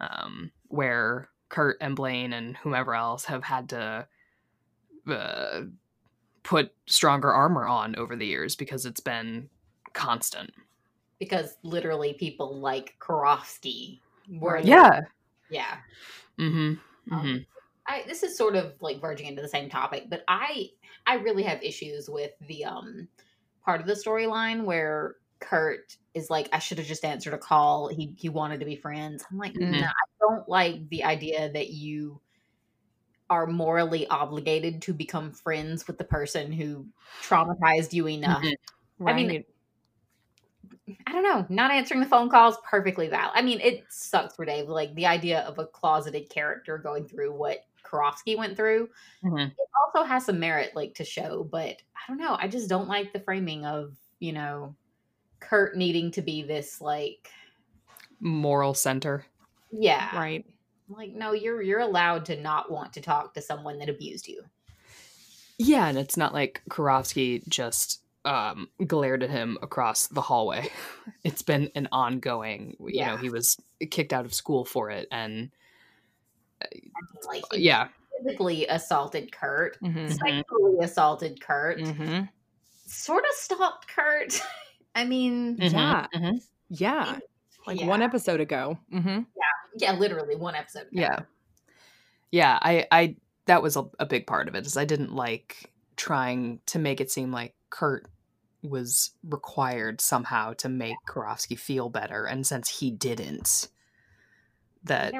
[0.00, 4.06] Um, where Kurt and Blaine and whomever else have had to
[5.06, 5.60] uh,
[6.42, 9.48] put stronger armor on over the years because it's been
[9.96, 10.52] constant.
[11.18, 14.64] Because literally people like Karofsky were Right.
[14.64, 15.00] Yeah.
[15.50, 15.78] yeah.
[16.38, 16.56] Mm-hmm.
[16.58, 16.80] Um,
[17.10, 17.42] Mm-hmm.
[17.88, 20.70] I this is sort of like verging into the same topic, but I
[21.06, 23.08] I really have issues with the um
[23.64, 27.88] part of the storyline where Kurt is like, I should have just answered a call.
[27.88, 29.24] He he wanted to be friends.
[29.30, 29.80] I'm like, Mhm.
[29.80, 32.20] nah, I don't like the idea that you
[33.28, 36.86] are morally obligated to become friends with the person who
[37.22, 38.44] traumatized you enough.
[38.98, 39.12] Right.
[39.12, 39.44] I mean,
[41.06, 41.44] I don't know.
[41.48, 43.32] Not answering the phone calls, perfectly valid.
[43.34, 44.68] I mean, it sucks for Dave.
[44.68, 48.88] Like the idea of a closeted character going through what Karofsky went through.
[49.24, 49.50] Mhm.
[49.50, 52.36] It also has some merit, like to show, but I don't know.
[52.38, 54.74] I just don't like the framing of you know
[55.40, 57.30] Kurt needing to be this like,
[58.20, 59.26] Moral center.
[59.72, 60.46] yeah, right.
[60.88, 64.44] Like, no, you're you're allowed to not want to talk to someone that abused you.
[65.58, 70.68] Yeah, and it's not like Karofsky just um, glared at him across the hallway.
[71.24, 72.76] It's been an ongoing.
[72.80, 73.56] You know, he was
[73.90, 75.50] kicked out of school for it, and
[77.26, 77.88] Like, uh, he yeah,
[78.22, 80.08] physically assaulted Kurt, Mhm.
[80.10, 82.28] sexually assaulted Kurt, Mhm.
[82.86, 84.40] sort of stalked Kurt.
[84.94, 86.06] I mean, Mhm, Yeah.
[86.14, 86.40] mhm.
[86.68, 87.18] Yeah.
[87.66, 87.86] Like yeah.
[87.86, 88.78] one episode ago.
[88.90, 89.20] hmm
[89.78, 90.82] Yeah, literally one episode.
[90.82, 90.88] ago.
[90.92, 91.18] yeah,
[92.30, 92.58] yeah.
[92.62, 94.64] I, I that was a, a big part of it.
[94.66, 98.06] Is I didn't like trying to make it seem like Kurt
[98.66, 103.68] was required somehow to make Karofsky feel better, and since he didn't,
[104.84, 105.14] that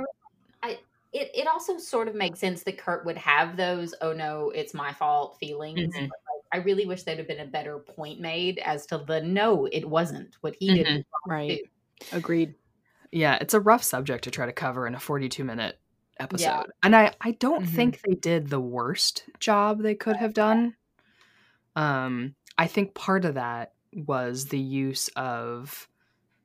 [0.63, 0.79] I
[1.13, 4.75] it, it also sort of makes sense that Kurt would have those oh no it's
[4.75, 5.95] my fault feelings.
[5.95, 6.11] Mhm.
[6.53, 9.85] I really wish there'd have been a better point made as to the no it
[9.89, 10.87] wasn't what he did.
[10.87, 10.97] Mhm.
[10.97, 11.61] was wrong, Right.
[12.13, 12.55] Agreed.
[13.11, 15.81] yeah, it's a rough subject to try to cover in a 42 minute
[16.21, 16.45] episode.
[16.47, 16.63] Yeah.
[16.85, 17.75] And I, I don't Mhm.
[17.75, 20.77] think they did the worst job they could have done.
[21.75, 25.89] Um, I think part of that was the use of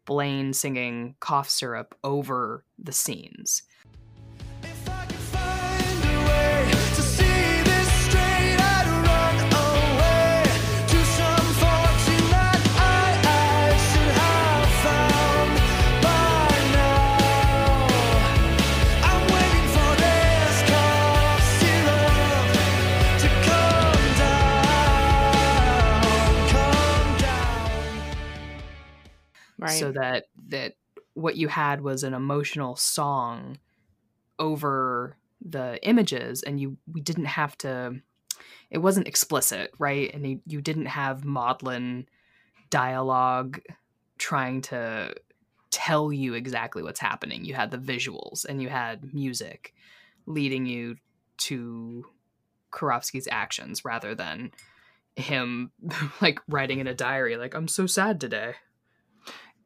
[0.06, 3.64] Blaine singing cough syrup over the scenes.
[29.62, 29.80] Right.
[29.80, 30.74] so that that
[31.14, 33.60] what you had was an emotional song
[34.40, 38.02] over the images and you we didn't have to
[38.70, 40.14] it wasn't explicit right?
[40.14, 42.08] And you, you didn't have maudlin
[42.70, 43.62] dialogue
[44.18, 45.14] trying to
[45.70, 47.46] tell you exactly what's happening.
[47.46, 49.74] You had the visuals and you had music
[50.26, 50.96] leading you
[51.38, 52.06] to
[52.72, 54.52] Karofsky's actions rather than
[55.16, 55.72] him
[56.22, 58.54] like writing in a diary like I'm so sad today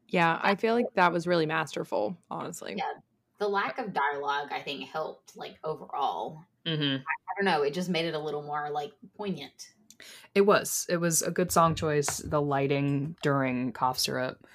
[0.08, 2.74] yeah, I feel like that was really masterful, honestly.
[2.76, 3.00] Yeah.
[3.38, 6.44] The lack of dialogue I think helped like overall.
[6.64, 6.96] mm-hmm.
[7.02, 9.70] I don't know, it just made it a little more like poignant.
[10.34, 10.86] It was.
[10.88, 12.18] It was a good song choice.
[12.18, 14.46] The lighting during cough syrup,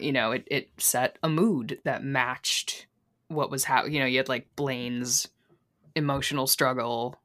[0.00, 2.86] you know, it, it set a mood that matched
[3.28, 5.28] what was how you know, you had like Blaine's
[5.94, 7.16] emotional struggle.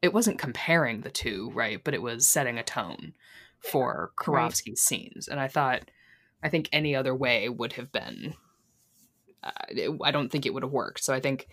[0.00, 1.82] It wasn't comparing the two, right?
[1.82, 3.14] But it was setting a tone
[3.58, 4.78] for Right.
[4.78, 5.28] Scenes.
[5.28, 5.90] And I thought
[6.42, 8.34] I think any other way would have been
[9.42, 11.02] uh, it, I don't think it would have worked.
[11.02, 11.48] So I think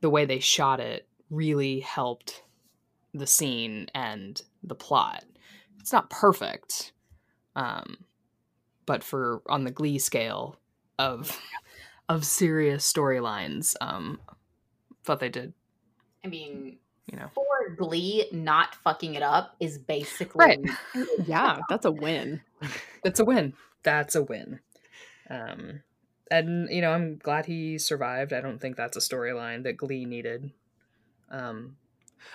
[0.00, 2.42] the way they shot it really helped
[3.14, 5.24] the scene and the plot.
[5.80, 6.92] It's not perfect,
[7.56, 7.98] um,
[8.86, 10.58] but for on the Glee scale
[10.98, 11.38] of
[12.08, 14.20] of serious storylines, um,
[15.04, 15.52] thought they did.
[16.24, 17.44] I mean, You know, for
[17.76, 20.60] Glee not fucking it up is basically Right.
[21.26, 22.40] Yeah, that's a win.
[23.04, 23.54] that's a win.
[23.82, 24.60] That's a win.
[25.30, 25.82] Um,
[26.30, 28.32] and you know, I'm glad he survived.
[28.32, 30.52] I don't think that's a storyline that Glee needed.
[31.30, 31.76] Um,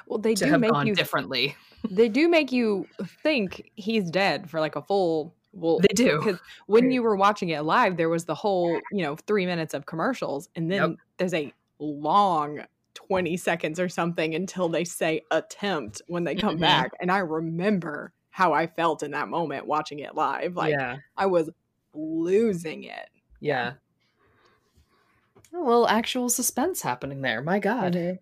[0.08, 1.56] Well, they do make you differently.
[1.90, 2.88] they do make you
[3.24, 6.18] think he's dead for like a full well They do.
[6.20, 9.74] because when you were watching it live there was the whole you know three minutes
[9.76, 11.00] of commercials and then Yep.
[11.18, 12.62] there's a long
[12.96, 16.62] 20 seconds or something until they say attempt when they come Mhm.
[16.62, 20.98] back and i remember how i felt in that moment watching it live like yeah,
[21.16, 21.50] i was
[21.94, 23.10] losing it
[23.44, 23.74] yeah.
[25.54, 27.42] A little actual suspense happening there.
[27.42, 28.20] My God,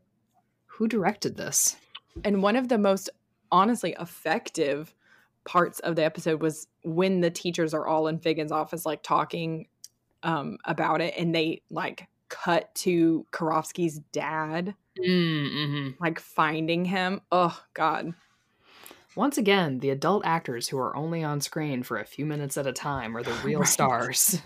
[0.66, 1.78] who directed this?
[2.24, 3.10] And one of the most
[3.52, 4.96] honestly effective
[5.46, 9.68] parts of the episode was when the teachers are all in Figgins' office, like talking
[10.24, 16.04] um, about it, and they like cut to Karofsky's dad, Mm-hmm.
[16.04, 17.22] like finding him.
[17.32, 18.14] Oh God,
[19.16, 22.66] Once again, the adult actors who are only on screen for a few minutes at
[22.66, 23.68] a time are the real Right.
[23.68, 24.42] stars.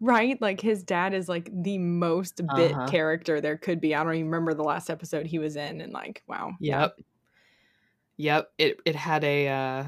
[0.00, 0.40] right?
[0.42, 2.86] Like his dad is like the most bit Uh-huh.
[2.86, 3.94] character there could be.
[3.94, 6.98] I don't even remember the last episode he was in, and like, wow, Yep.
[8.18, 8.52] Yep.
[8.58, 9.84] It it had a uh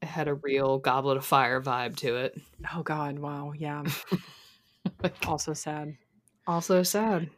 [0.00, 2.40] it had a real goblet of fire vibe to it.
[2.74, 3.82] oh God, wow, yeah.
[5.26, 5.96] also sad.
[6.46, 7.30] Also sad.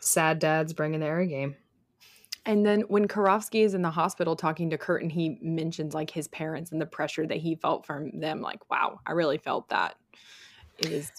[0.00, 1.56] Sad dads bringing their A game.
[2.44, 6.10] And then when Karofsky is in the hospital talking to Kurt and he mentions like
[6.10, 9.68] his parents and the pressure that he felt from them, like, wow, I really felt
[9.68, 9.96] that.
[10.78, 11.10] It was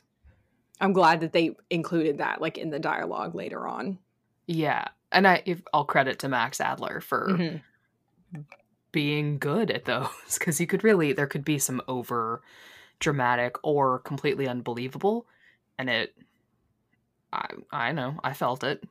[0.81, 3.99] I'm glad that they included that like in the dialogue later on.
[4.47, 4.87] Yeah.
[5.13, 7.61] And I if all credit to Max Adler for Mhm.
[8.91, 12.41] being good at those because you could really there could be some over
[12.99, 15.25] dramatic or completely unbelievable
[15.77, 16.15] and it
[17.33, 18.83] i i know i felt it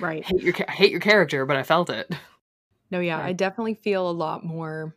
[0.00, 0.24] Right.
[0.24, 2.10] hate your hate your character but i felt it
[2.92, 3.24] No, yeah, Yeah.
[3.24, 4.94] I definitely feel a lot more.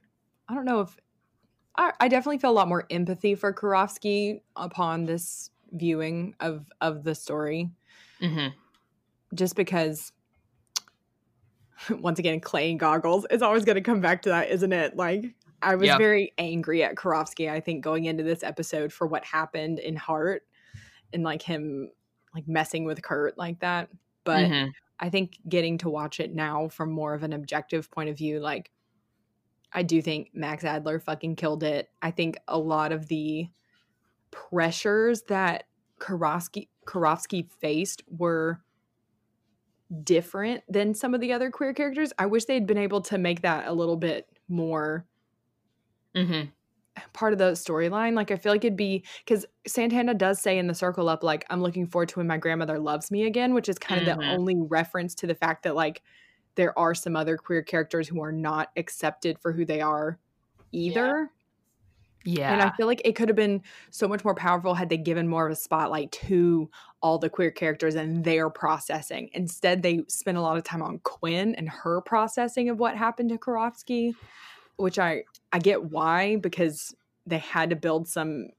[0.50, 0.96] I don't know if
[1.78, 7.04] I, I definitely feel a lot more empathy for Karofsky upon this viewing of of
[7.04, 7.72] the story,
[8.22, 8.50] mm-hmm.
[9.34, 10.12] just because.
[11.90, 13.26] Once again, Klaine goggles.
[13.30, 14.96] It's always going to come back to that, isn't it?
[14.96, 17.50] Like I was very angry at Karofsky.
[17.50, 20.44] I think going into this episode for what happened in Heart
[21.14, 21.92] and like him
[22.34, 23.90] like messing with Kurt like that,
[24.26, 24.52] but.
[24.52, 24.76] Mhm.
[24.98, 28.40] I think getting to watch it now from more of an objective point of view,
[28.40, 28.72] like
[29.74, 31.90] I do think Max Adler fucking killed it.
[32.02, 33.50] I think a lot of the
[34.32, 35.66] pressures that
[36.00, 38.64] Karofsky Karofsky faced were
[40.04, 42.12] different than some of the other queer characters.
[42.18, 45.06] I wish they'd been able to make that a little bit more
[46.16, 46.55] Mm-hmm.
[47.14, 48.14] Part of the storyline.
[48.16, 51.46] Like I feel like it'd be because Santana does say in the circle up, like,
[51.50, 54.24] I'm looking forward to when my grandmother loves me again, which is kind of the
[54.24, 54.34] Mhm.
[54.34, 56.04] only reference to the fact that like
[56.56, 60.20] there are some other queer characters who are not accepted for who they are
[60.72, 61.32] either.
[62.28, 62.52] Yeah.
[62.54, 65.28] And I feel like it could have been so much more powerful had they given
[65.28, 66.72] more of a spotlight to
[67.04, 69.30] all the queer characters and their processing.
[69.34, 73.30] Instead, they spent a lot of time on Quinn and her processing of what happened
[73.30, 74.16] to Karofsky,
[74.78, 78.50] which I I get why because they had to build some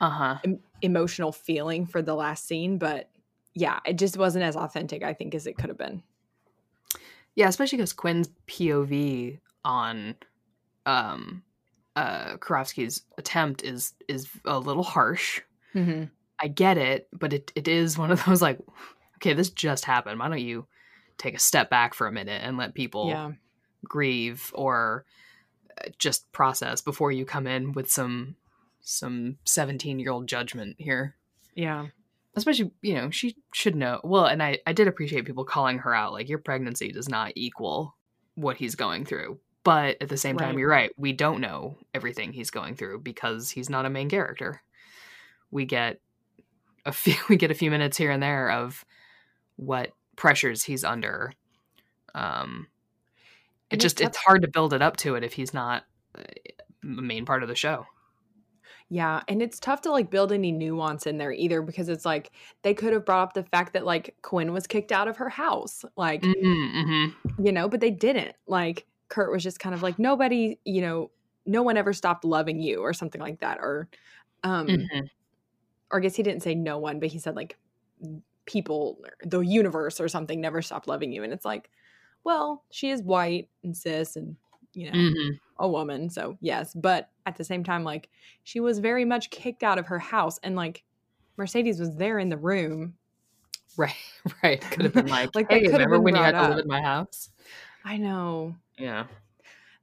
[0.00, 0.38] uh huh.
[0.44, 3.10] em- emotional feeling for the last scene, but
[3.54, 6.02] yeah, it just wasn't as authentic I think as it could have been.
[7.34, 10.16] Yeah, especially because Quinn's POV on
[10.86, 11.42] um
[11.96, 15.40] uh Karofsky's attempt is is a little harsh.
[15.74, 16.04] Mm-hmm.
[16.42, 18.58] I get it, but it, it is one of those like,
[19.16, 20.18] okay, this just happened.
[20.18, 20.66] Why don't you
[21.18, 23.32] take a step back for a minute and let people Yeah,
[23.84, 25.04] grieve or
[25.98, 28.36] just process before you come in with some
[28.82, 31.16] some 17 year old judgment here.
[31.54, 31.86] Yeah,
[32.34, 34.00] especially you know she should know.
[34.04, 37.32] Well and i i did appreciate people calling her out like your pregnancy does not
[37.34, 37.96] equal
[38.34, 39.38] what he's going through.
[39.62, 40.90] But at the same time you're right.
[40.96, 44.62] We don't know everything he's going through because he's not a main character.
[45.50, 46.00] We get
[46.86, 48.84] a few we get a few minutes here and there of
[49.56, 51.32] what pressures he's under
[52.14, 52.66] um
[53.70, 55.84] it And just it's hard to build it up to it if he's not
[56.18, 56.22] uh,
[56.82, 57.86] a main part of the show
[58.88, 62.32] Yeah, and it's tough to like build any nuance in there either because it's like
[62.62, 65.28] they could have brought up the fact that like Quinn was kicked out of her
[65.28, 67.44] house, like mm-hmm.
[67.44, 68.34] you know, but they didn't.
[68.46, 71.10] Like Kurt was just kind of like nobody, you know,
[71.46, 73.88] no one ever stopped loving you or something like that, or
[74.42, 75.06] um, Mm-hmm.
[75.90, 77.56] or I guess he didn't say no one, but he said like
[78.46, 81.70] people, the universe or something never stopped loving you, and it's like,
[82.24, 84.36] well, she is white and cis and
[84.74, 85.34] you know Mm-hmm.
[85.58, 88.08] a woman so yes but at the same time like
[88.44, 90.84] she was very much kicked out of her house and like
[91.36, 92.94] mercedes was there in the room
[93.76, 93.94] Right,
[94.42, 94.60] right.
[94.60, 96.82] Could have been like, Like, hey, remember when you had brought to live in my
[96.82, 97.30] house?
[97.84, 99.06] i know Yeah.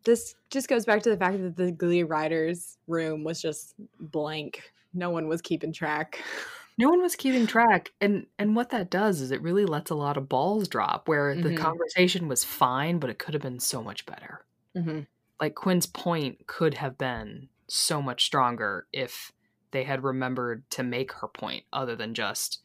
[0.06, 4.72] this just goes back to the fact that the glee writers room was just blank
[4.94, 6.22] no one was keeping track
[6.78, 7.94] No one was keeping track.
[8.02, 11.36] And and what that does is it really lets a lot of balls drop where
[11.36, 11.54] the Mhm.
[11.54, 14.46] conversation was fine, but it could have been so much better.
[14.76, 15.00] mm-hmm.
[15.42, 19.32] Like Quinn's point could have been so much stronger if
[19.72, 22.62] they had remembered to make her point other than just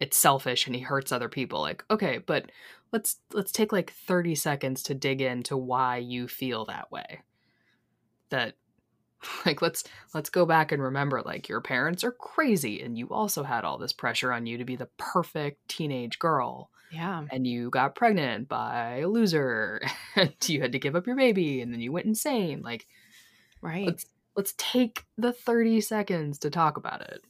[0.00, 1.60] it's selfish and he hurts other people.
[1.60, 2.52] Like, okay, but
[2.92, 7.22] let's let's take like 30 seconds to dig into why you feel that way.
[8.30, 8.56] That
[9.46, 13.42] like let's let's go back and remember like your parents are crazy and you also
[13.42, 16.70] had all this pressure on you to be the perfect teenage girl.
[16.90, 17.24] Yeah.
[17.30, 19.82] And you got pregnant by a loser
[20.16, 22.62] and you had to give up your baby and then you went insane.
[22.62, 22.86] Like
[23.60, 23.86] right.
[23.86, 27.22] let's let's take the 30 seconds to talk about it.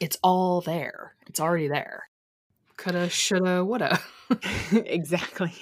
[0.00, 1.14] It's all there.
[1.26, 2.08] It's already there.
[2.76, 4.00] Coulda shoulda woulda.
[4.72, 5.52] Exactly.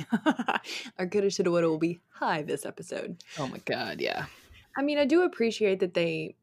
[0.98, 3.22] Our coulda shoulda woulda will be high this episode.
[3.38, 4.26] Oh my god yeah
[4.76, 6.36] I mean, I do appreciate that they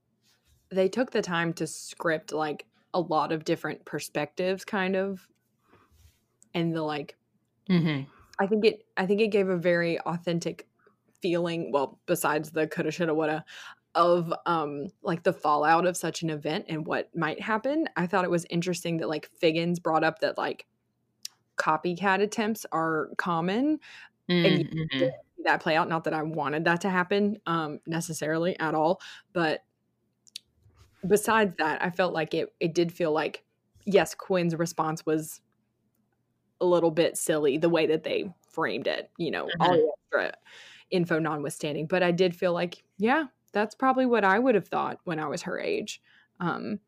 [0.71, 5.27] they took the time to script like a lot of different perspectives kind of
[6.53, 7.15] and the like
[7.69, 8.03] mm-hmm.
[8.39, 10.67] I think it I think it gave a very authentic
[11.21, 13.45] feeling, well, besides the coulda shoulda woulda
[13.95, 17.87] of um like the fallout of such an event and what might happen.
[17.95, 20.67] I thought it was interesting that like Figgins brought up that like
[21.57, 23.79] copycat attempts are common
[24.29, 25.07] Mm-hmm.
[25.43, 25.89] That play out.
[25.89, 29.01] Not that I wanted that to happen um, necessarily at all,
[29.33, 29.61] but
[31.07, 32.53] besides that, I felt like it.
[32.59, 33.43] It did feel like
[33.85, 35.41] yes, Quinn's response was
[36.61, 39.09] a little bit silly the way that they framed it.
[39.17, 40.33] You know, all the extra
[40.91, 44.99] info notwithstanding, but I did feel like yeah, that's probably what I would have thought
[45.03, 46.01] when I was her age.
[46.39, 46.79] Um,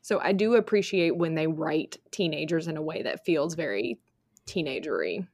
[0.00, 3.98] so I do appreciate when they write teenagers in a way that feels very
[4.46, 5.26] teenagery.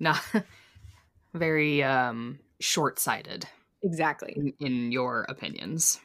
[0.00, 0.22] not
[1.34, 3.46] very um short-sighted
[3.82, 4.34] Exactly.
[4.36, 6.00] in, in your opinions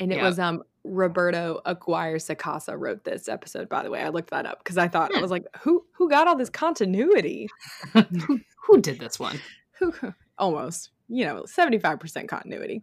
[0.00, 0.24] And it Yeah.
[0.24, 4.02] was um Roberto Aguirre Sacasa wrote this episode, by the way.
[4.02, 5.22] I looked that up because I thought I Hmm.
[5.22, 7.48] was like, who who got all this continuity?
[8.26, 9.42] who, who did this one
[9.78, 9.92] Who
[10.38, 12.82] almost, you know, 75% continuity.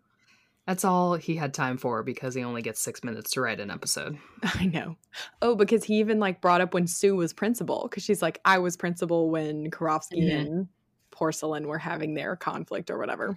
[0.70, 3.72] That's all he had time for because he only gets six minutes to write an
[3.72, 4.98] episode I know.
[5.42, 8.60] Oh, because he even like brought up when Sue was principal, because she's like, I
[8.60, 10.40] was principal when Karofsky Mhm.
[10.40, 10.68] and
[11.10, 13.36] porcelain were having their conflict or whatever.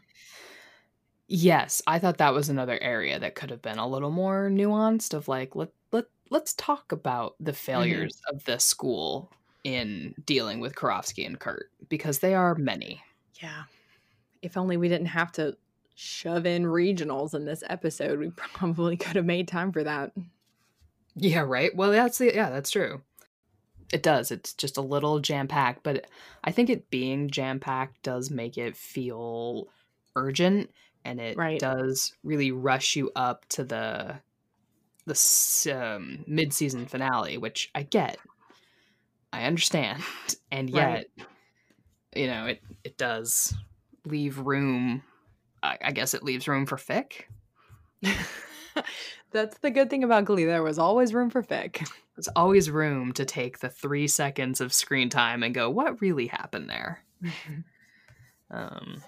[1.26, 5.14] Yes, I thought that was another area that could have been a little more nuanced
[5.14, 9.32] of like let let let's talk about the failures of the school
[9.64, 13.02] in dealing with Karofsky and Kurt because they are many.
[13.40, 13.62] Yeah.
[14.42, 15.56] If only we didn't have to
[15.95, 20.12] shove in regionals in this episode, we probably could have made time for that.
[21.14, 21.74] Yeah, right.
[21.74, 23.03] Well, that's the, yeah, that's true.
[23.93, 24.30] It does.
[24.30, 26.07] It's just a little jam packed, but
[26.45, 29.68] I think it being jam packed does make it feel
[30.16, 30.70] urgent,
[31.05, 31.61] and it Right.
[31.61, 34.20] does really rush you up to the
[35.05, 38.18] the um, mid season finale, which I get,
[39.32, 40.03] I understand,
[40.53, 41.26] and yet, Right.
[42.16, 43.55] you know, it it does
[44.07, 45.03] leave room.
[45.62, 47.22] I, I guess it leaves room for fic.
[49.32, 50.44] That's the good thing about Glee.
[50.44, 51.88] There was always room for fic.
[52.16, 56.26] There's always room to take the three seconds of screen time and go, what really
[56.26, 57.02] happened there?
[58.54, 59.02] Um,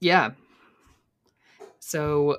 [0.00, 0.32] yeah.
[1.78, 2.36] So,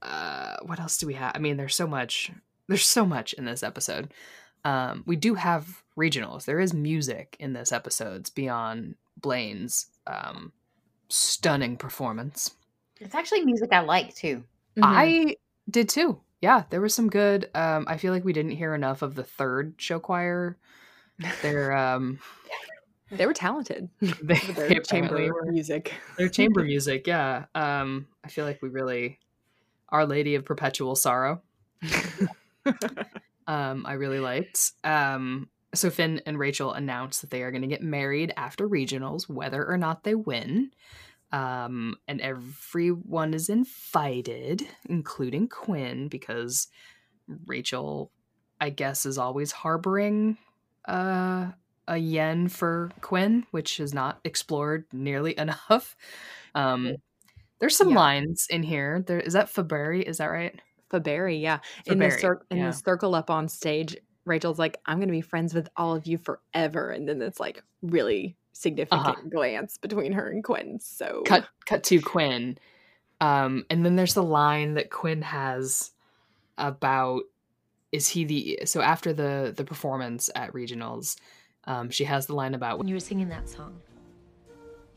[0.00, 1.32] uh, what else do we have?
[1.34, 2.30] I mean, there's so much.
[2.68, 4.14] There's so much in this episode.
[4.64, 6.44] Um, we do have regionals.
[6.44, 10.52] There is music in this episode beyond Blaine's um,
[11.10, 12.54] stunning performance.
[13.00, 14.44] It's actually music I like too.
[14.76, 14.82] Mhm.
[14.84, 15.36] I
[15.68, 16.20] did too.
[16.40, 17.50] Yeah, there was some good.
[17.54, 20.56] Um, I feel like we didn't hear enough of the third show choir.
[21.42, 22.18] They're um,
[23.10, 25.52] they were talented they, with their they chamber apparently were.
[25.52, 25.92] music.
[26.16, 27.06] Their chamber music.
[27.06, 27.44] Yeah.
[27.54, 29.18] Um, I feel like we really,
[29.90, 31.42] Our Lady of Perpetual Sorrow.
[33.46, 34.72] um, I really liked.
[34.84, 39.28] Um, so Finn and Rachel announced that they are going to get married after regionals,
[39.28, 40.70] whether or not they win.
[41.32, 46.66] Um, and everyone is invited, including Quinn, because
[47.46, 48.10] Rachel,
[48.60, 50.38] I guess, is always harboring
[50.88, 51.52] uh,
[51.86, 55.96] a yen for Quinn, which is not explored nearly enough.
[56.54, 56.96] Um,
[57.60, 57.96] there's some Yeah.
[57.96, 59.04] lines in here.
[59.06, 60.58] There is that Faberry, is that right?
[60.90, 61.60] Faberry, yeah.
[61.86, 62.70] In the cir- in yeah.
[62.70, 63.96] the circle up on stage,
[64.26, 67.62] Rachel's like, "I'm gonna be friends with all of you forever," and then it's like
[67.82, 70.78] really significant glance between her and Quinn.
[70.80, 72.58] So cut cut to Quinn.
[73.20, 75.90] Um, and then there's the line that Quinn has
[76.58, 77.22] about
[77.92, 81.16] is he the so after the the performance at regionals,
[81.64, 83.80] um, she has the line about When you were singing that song,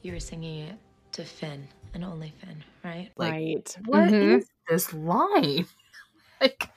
[0.01, 0.75] you were singing it
[1.13, 3.11] to Finn and only Finn, right?
[3.17, 3.77] like right.
[3.85, 4.47] what is Mhm.
[4.69, 5.65] this line?
[6.41, 6.69] like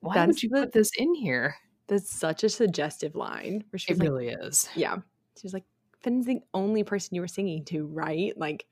[0.00, 1.54] why That's would you the- put this in here?
[1.92, 3.64] That's such a suggestive line.
[3.68, 4.66] Where It she's like, really is.
[4.74, 4.96] yeah,
[5.38, 5.64] she's like,
[6.00, 8.32] Finn's the only person you were singing to, right?
[8.34, 8.64] Like,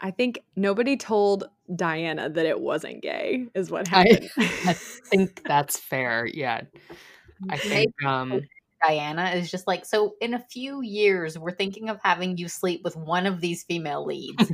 [0.00, 3.46] I think nobody told Dianna that it wasn't gay.
[3.54, 4.30] Is what I- happened.
[4.66, 6.26] I think that's fair.
[6.26, 6.62] Yeah.
[7.48, 8.40] I think um
[8.84, 12.82] Dianna is just like, so in a few years, we're thinking of having you sleep
[12.82, 14.50] with one of these female leads.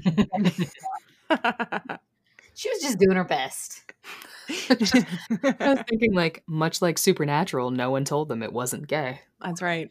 [2.62, 3.82] she was just doing her best.
[4.70, 4.76] I
[5.74, 9.20] was thinking like much like supernatural, no one told them it wasn't gay.
[9.40, 9.90] That's right.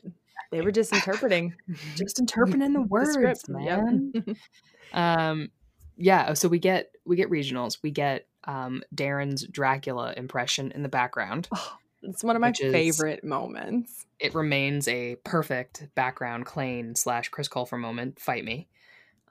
[0.51, 1.53] They were just interpreting.
[1.95, 3.81] Just interpreting the words, script, yep.
[3.83, 4.13] man.
[4.93, 5.49] um
[5.97, 10.89] yeah so we get we get regionals we get um darren's dracula impression in the
[10.89, 11.47] background
[12.01, 14.05] It's one of my Which is- favorite moments.
[14.19, 18.67] it remains a perfect background Klaine slash chris colfer moment fight me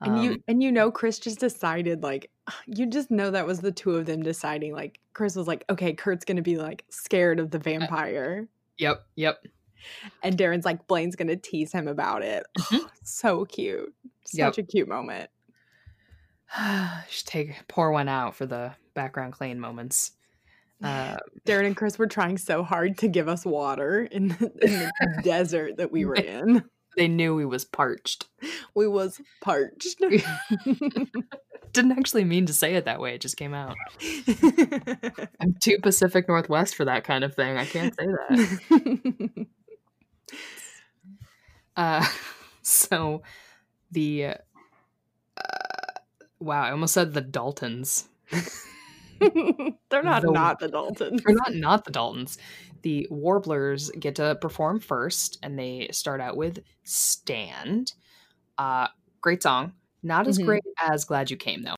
[0.02, 2.30] And you Um, and you know Chris just decided like
[2.66, 5.92] you just know that was the two of them deciding like Chris was like okay
[5.92, 8.48] Kurt's going to be like scared of the vampire
[8.78, 9.44] yep yep
[10.22, 12.44] and Darren's like Blaine's going to tease him about it.
[12.58, 12.88] Mhm.
[13.02, 13.94] so cute.
[14.26, 14.58] Such Yep.
[14.58, 15.30] a cute moment.
[17.08, 20.12] just take pour one out for the background Klaine moments
[20.82, 24.72] uh Darren and Chris were trying so hard to give us water in the, in
[24.72, 24.92] the
[25.22, 26.64] desert that we were in.
[26.96, 28.26] They knew we was parched
[28.74, 29.96] We was parched.
[31.72, 33.76] didn't actually mean to say it that way it just came out
[35.40, 39.46] i'm too pacific northwest for that kind of thing i can't say that
[41.76, 42.04] Uh,
[42.62, 43.22] so
[43.90, 44.34] the uh,
[46.38, 48.08] wow, I almost said the Daltons.
[49.90, 51.22] They're not The- not the Daltons.
[51.24, 52.38] They're not not the Daltons.
[52.82, 57.92] The Warblers get to perform first, and they start out with "Stand."
[58.58, 58.88] Uh,
[59.22, 59.74] great song.
[60.02, 60.46] Not as Mhm.
[60.46, 61.76] great as "Glad You Came" though.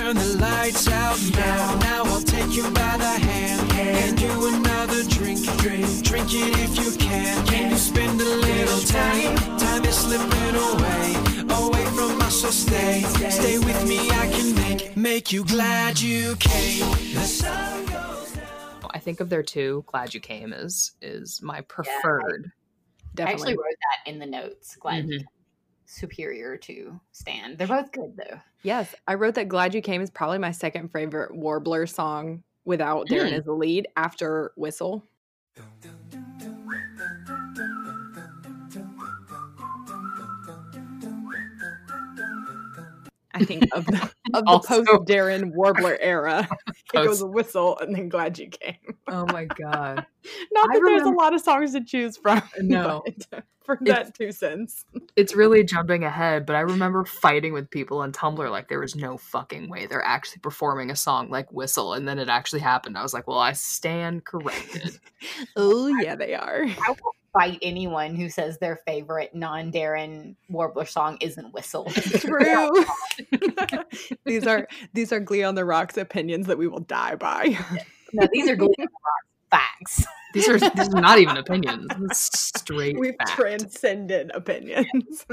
[0.00, 1.74] Turn the lights out now.
[1.80, 5.40] Now I'll take you by the hand and do another drink.
[5.58, 7.46] Drink, drink it if you can.
[7.46, 9.36] Can you spend a little time?
[9.58, 12.40] Time is slipping away, away from us.
[12.40, 14.10] So stay, stay with me.
[14.10, 16.80] I can make make you glad you came.
[17.12, 18.90] The sun goes down.
[18.94, 19.84] I think of their two.
[19.86, 22.50] "Glad You Came" is is my preferred.
[23.18, 23.52] I actually Definitely.
[23.58, 24.76] wrote that in the notes.
[24.76, 25.04] Glad.
[25.04, 25.24] Mhm.
[25.90, 27.58] Superior to Stand.
[27.58, 28.38] They're both good though.
[28.62, 33.08] Yes, I wrote that "Glad You Came" is probably my second favorite Warbler song without
[33.08, 33.34] Darren Hmm.
[33.34, 35.04] as the lead after "Whistle."
[43.40, 47.94] I think of the, of the post Darren Warbler era, it goes a whistle and
[47.94, 48.76] then "Glad You Came."
[49.08, 50.06] Oh my god.
[50.52, 52.38] Not I that there's a lot of songs to choose from.
[52.38, 53.02] Uh, no.
[53.30, 54.84] but for that two cents.
[55.16, 58.96] It's really jumping ahead, but I remember fighting with people on Tumblr like there was
[58.96, 62.98] no fucking way they're actually performing a song like Whistle, and then it actually happened.
[62.98, 64.98] I was like, well, I stand corrected.
[65.56, 66.64] Oh yeah, they are.
[66.64, 71.84] I will fight anyone who says their favorite non-Darren Warbler song isn't "Whistle."
[72.18, 72.84] True.
[74.24, 77.58] these are these are Glee on the Rocks opinions that we will die by.
[78.12, 80.06] no, these are Glee on the Rocks facts.
[80.32, 81.88] These are these are not even opinions.
[82.12, 83.30] Straight We've fact.
[83.30, 85.26] transcended opinions.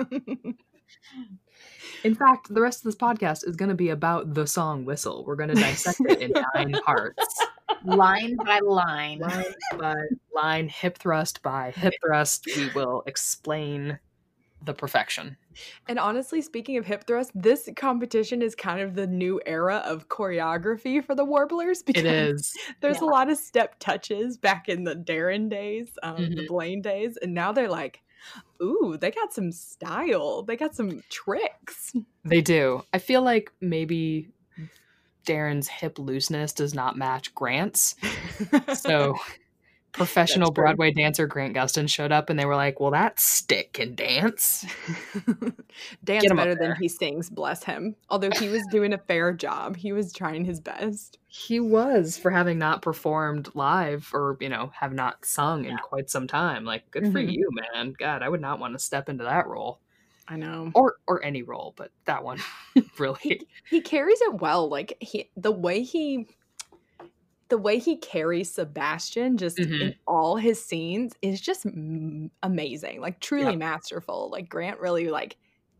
[2.07, 5.25] In fact, the rest of this podcast is going to be about the song Whistle.
[5.25, 7.45] We're going to dissect it in nine parts.
[7.83, 9.19] line by line.
[9.19, 9.43] Line
[9.77, 9.95] by
[10.33, 13.99] line, hip thrust by hip thrust, we will explain
[14.63, 15.35] the perfection.
[15.89, 20.07] and honestly, speaking of hip thrust, this competition is kind of the new era of
[20.07, 22.53] choreography for the Warblers because It is.
[22.81, 23.07] there's Yeah.
[23.07, 26.47] a lot of step touches back in the Darren days, um, the Mhm.
[26.47, 28.01] Blaine days, and now they're like,
[28.61, 30.43] ooh, they got some style.
[30.43, 31.93] They got some tricks.
[32.23, 32.83] They do.
[32.93, 34.29] I feel like maybe
[35.25, 37.95] Darren's hip looseness does not match Grant's.
[38.75, 39.17] So
[39.97, 43.95] professional Broadway dancer Grant Gustin showed up and they were like, Well, that stick can
[43.95, 44.65] dance.
[46.03, 47.95] Dance Get him up better than he sings, bless him.
[48.09, 49.75] Although he was doing a fair job.
[49.75, 51.19] He was trying his best.
[51.27, 56.09] He was for having not performed live or, you know, have not sung in quite
[56.09, 56.65] some time.
[56.65, 57.31] Like, good for Mhm.
[57.31, 57.93] you, man.
[57.97, 59.79] God, I would not want to step into that role.
[60.27, 60.71] I know.
[60.73, 62.39] Or or any role, but that one
[62.97, 63.47] really.
[63.69, 64.67] He carries it well.
[64.69, 66.27] Like he the way he
[67.49, 69.95] the way he carries Sebastian just in Mhm.
[70.05, 71.65] all his scenes is just
[72.43, 72.99] amazing.
[73.01, 73.57] Like truly Yep.
[73.59, 74.29] masterful.
[74.31, 75.37] Like Grant really like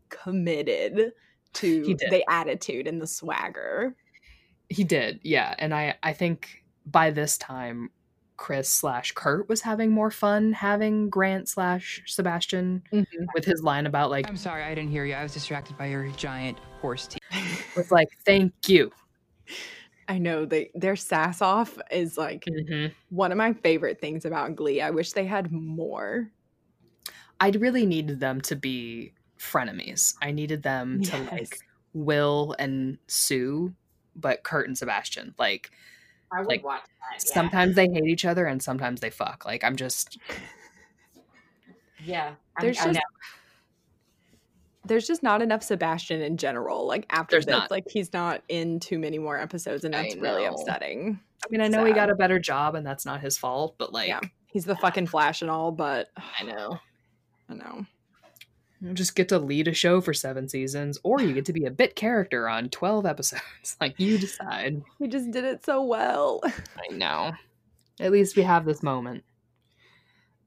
[0.08, 1.12] committed
[1.54, 3.94] to the attitude and the swagger.
[4.70, 5.54] He did, yeah.
[5.58, 7.90] And I I think by this time
[8.38, 12.82] Chris slash Kurt was having more fun having Grant slash Sebastian
[13.34, 15.14] with his line about like I'm sorry, I didn't hear you.
[15.14, 17.20] I was distracted by your giant horse teeth.
[17.76, 18.90] with like thank you.
[20.08, 22.92] I know they their sass off is like Mhm.
[23.10, 24.80] one of my favorite things about Glee.
[24.80, 26.30] I wish they had more.
[27.40, 30.14] I'd really needed them to be frenemies.
[30.22, 31.58] I needed them to like
[31.92, 33.74] Will and Sue,
[34.16, 35.34] but Kurt and Sebastian.
[35.38, 35.70] Like
[36.32, 37.24] I would Like, watch that.
[37.24, 37.32] Yeah.
[37.34, 39.44] sometimes they hate each other and sometimes they fuck.
[39.44, 40.18] Like I'm just
[42.04, 42.26] yeah.
[42.26, 43.00] I'm- There's I just know.
[44.84, 46.86] There's just not enough Sebastian in general.
[46.86, 47.70] Like after There's this, not.
[47.70, 51.20] like he's not in too many more episodes, and that's really upsetting.
[51.44, 53.92] I mean I know he got a better job and that's not his fault, but
[53.92, 56.08] like yeah, he's the fucking Flash and all, but
[56.40, 56.78] I know.
[57.48, 57.86] I know.
[58.80, 61.64] You just get to lead a show for seven seasons, or you get to be
[61.64, 63.42] a bit character on 12 episodes.
[63.80, 64.82] Like, you decide.
[64.98, 66.40] We just did it so well.
[66.44, 67.32] I know.
[68.00, 69.24] At least we have this moment.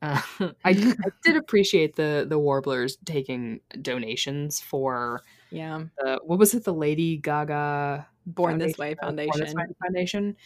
[0.02, 0.22] Uh,
[0.66, 5.22] I, I did appreciate the the Warblers taking donations for
[5.52, 9.58] Yeah, the what was it the Lady Gaga Born This Way Born This Foundation.
[9.58, 10.38] Way Foundation.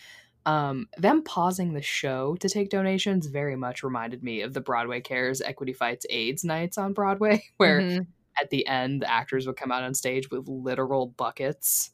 [0.45, 5.01] Um, them pausing the show to take donations very much reminded me of the Broadway
[5.01, 8.07] Cares Equity Fights AIDS nights on Broadway, where Mhm.
[8.39, 11.91] at the end the actors would come out on stage with literal buckets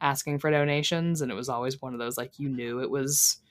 [0.00, 3.41] asking for donations and it was always one of those like you knew it was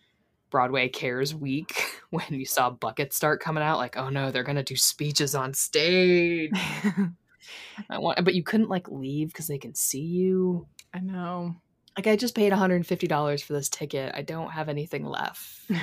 [0.51, 4.63] broadway cares week when you saw buckets start coming out like oh no they're gonna
[4.63, 6.51] do speeches on stage
[7.89, 11.55] I want, but you couldn't like leave because they can see you I know.
[11.97, 15.69] like i just paid $150 for this ticket i don't have anything left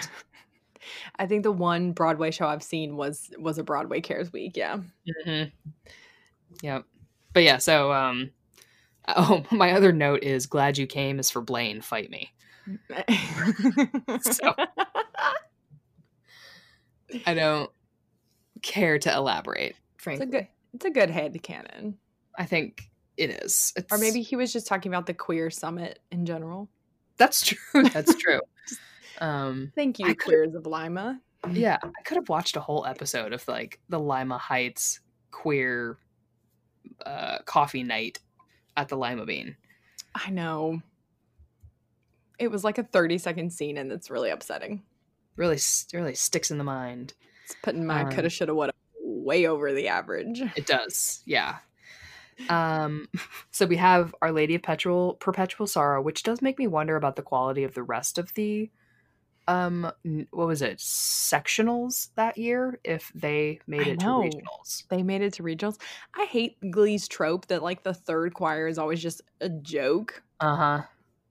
[1.18, 4.56] I think the one Broadway show I've seen was was a Broadway Cares Week.
[4.56, 4.78] Yeah.
[5.26, 5.50] mm-hmm.
[6.62, 6.84] yep
[7.32, 8.30] but yeah so um
[9.08, 12.32] oh my other note is glad you came is for blaine fight me
[14.20, 14.54] So-
[17.26, 17.70] I don't
[18.62, 20.46] care to elaborate, it's a good.
[20.74, 21.96] It's a good head canon.
[22.38, 23.72] I think it is.
[23.74, 26.68] It's, Or maybe he was just talking about the queer summit in general.
[27.16, 27.82] that's true.
[27.84, 28.40] That's true.
[29.20, 31.20] um, Thank you, queers of Lima.
[31.50, 35.00] yeah, I could have watched a whole episode of like the Lima Heights
[35.30, 35.96] queer
[37.06, 38.18] uh, coffee night
[38.76, 39.56] at the Lima Bean.
[40.14, 40.82] I know.
[42.38, 44.82] It was like a 30 second scene and it's really upsetting.
[45.36, 45.58] Really,
[45.92, 47.14] really sticks in the mind.
[47.44, 50.40] It's putting my Um, coulda, shoulda, woulda way over the average.
[50.40, 51.58] It does, yeah.
[52.48, 53.08] Um,
[53.50, 57.16] so we have Our Lady of Perpetual Perpetual Sorrow, which does make me wonder about
[57.16, 58.70] the quality of the rest of the
[59.46, 59.90] um
[60.30, 64.86] what was it sectionals that year if they made it to regionals.
[64.88, 65.78] They made it to regionals.
[66.14, 70.22] I hate Glee's trope that like the third choir is always just a joke.
[70.40, 70.82] Uh huh.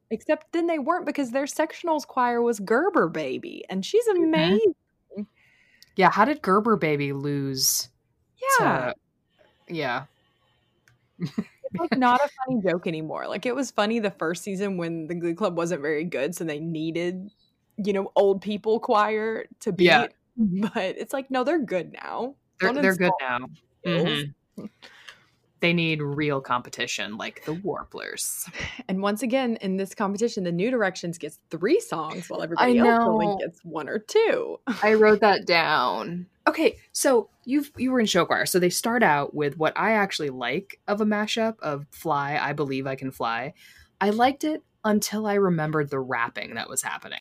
[0.10, 4.24] Except then they weren't because their sectionals choir was Gerber Baby, and she's Mm-hmm.
[4.24, 4.74] amazing.
[5.95, 6.12] Yeah.
[6.12, 7.89] How did Gerber Baby lose?
[8.60, 8.91] Yeah,
[9.68, 10.03] To, yeah.
[11.20, 11.32] it's
[11.80, 13.28] like not a funny joke anymore.
[13.28, 16.43] Like it was funny the first season when the Glee Club wasn't very good, so
[16.43, 17.32] they needed,
[17.78, 19.86] you know, old people choir to beat.
[19.86, 20.08] Yeah.
[20.38, 22.36] But it's like no, they're good now.
[22.60, 23.39] They're they're good now.
[23.82, 24.26] skills.
[25.60, 28.47] They need real competition, like the Warblers.
[28.88, 32.86] And once again, in this competition, the New Directions gets three songs while everybody I
[32.86, 34.60] else only gets one or two.
[34.84, 36.28] I wrote that down.
[36.47, 38.45] Okay, so you've you were in show choir.
[38.45, 42.53] So they start out with what I actually like of a mashup of Fly, I
[42.53, 43.53] Believe I Can Fly.
[43.99, 47.20] I liked it until I remembered the rapping that was happening.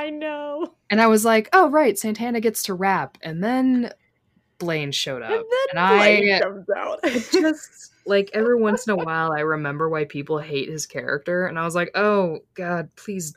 [0.00, 0.74] I know.
[0.90, 3.16] And I was like, oh right, Santana gets to rap.
[3.22, 3.92] And then
[4.58, 5.30] Blaine showed up.
[5.30, 7.00] And then and Blaine I comes out.
[7.04, 11.46] just like every once in a while I remember why people hate his character.
[11.46, 13.36] And I was like, oh God, please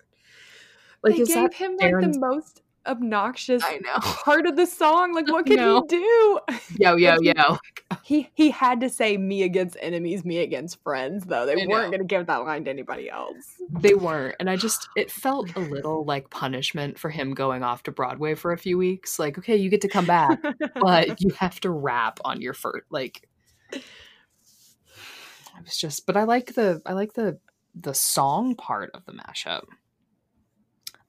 [1.03, 3.95] like they gave that him like the most obnoxious I know.
[4.01, 5.13] part of the song.
[5.13, 5.85] Like, what I could know.
[5.89, 6.39] he do?
[6.79, 7.57] Yo, yo, Like, he- yo.
[8.03, 11.23] He he had to say me against enemies, me against friends.
[11.25, 11.97] Though they I weren't know.
[11.97, 13.55] going to give that line to anybody else.
[13.79, 14.35] They weren't.
[14.41, 18.35] And I just, it felt a little like punishment for him going off to Broadway
[18.35, 19.19] for a few weeks.
[19.19, 20.41] Like, okay, you get to come back,
[20.81, 23.27] but you have to rap on your first, like,
[23.73, 27.37] I was just, but I like the, I like the,
[27.75, 29.65] the song part of the mashup.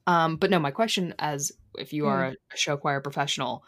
[0.07, 3.65] Um, but no, my question as if you are a show choir professional,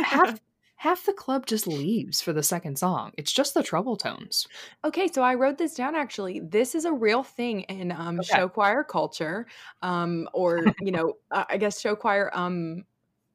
[0.00, 0.40] half,
[0.76, 3.12] half the club just leaves for the second song.
[3.18, 4.48] It's just the treble tones.
[4.84, 6.40] Okay, so I wrote this down actually.
[6.40, 8.38] This is a real thing in um, Okay.
[8.38, 9.46] show choir culture,
[9.82, 12.84] um, or you know, uh, I guess show choir um,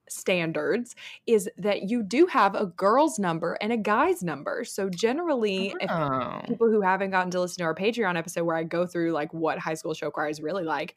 [0.09, 0.95] standards
[1.27, 4.65] is that you do have a girl's number and a guy's number.
[4.65, 6.41] So generally, if Oh.
[6.47, 9.33] people who haven't gotten to listen to our Patreon episode where I go through like
[9.33, 10.95] what high school show choir is really like,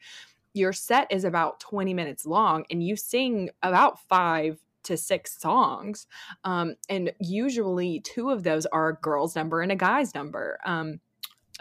[0.56, 6.06] your set is about 20 minutes long and you sing about five to six songs.
[6.44, 10.58] Um, and usually two of those are a girl's number and a guy's number.
[10.64, 11.00] Um,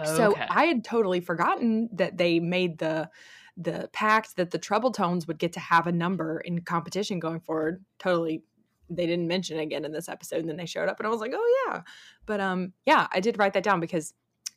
[0.03, 3.09] so I had totally forgotten that they made the
[3.57, 7.39] the pact that the treble tones would get to have a number in competition going
[7.39, 7.83] forward.
[7.97, 8.43] Totally
[8.89, 11.09] they didn't mention it again in this episode and then they showed up and I
[11.09, 11.81] was like, "Oh yeah."
[12.25, 14.13] But um yeah, I did write that down because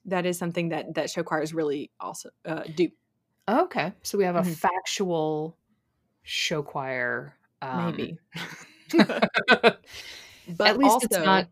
[0.06, 2.88] that is something that that show choirs really also uh, do.
[3.48, 4.56] Okay, so we have a Mhm.
[4.56, 5.56] factual
[6.22, 7.34] show choir.
[7.62, 8.18] Um, Maybe.
[9.48, 9.80] but
[10.60, 11.48] at least also, it's not,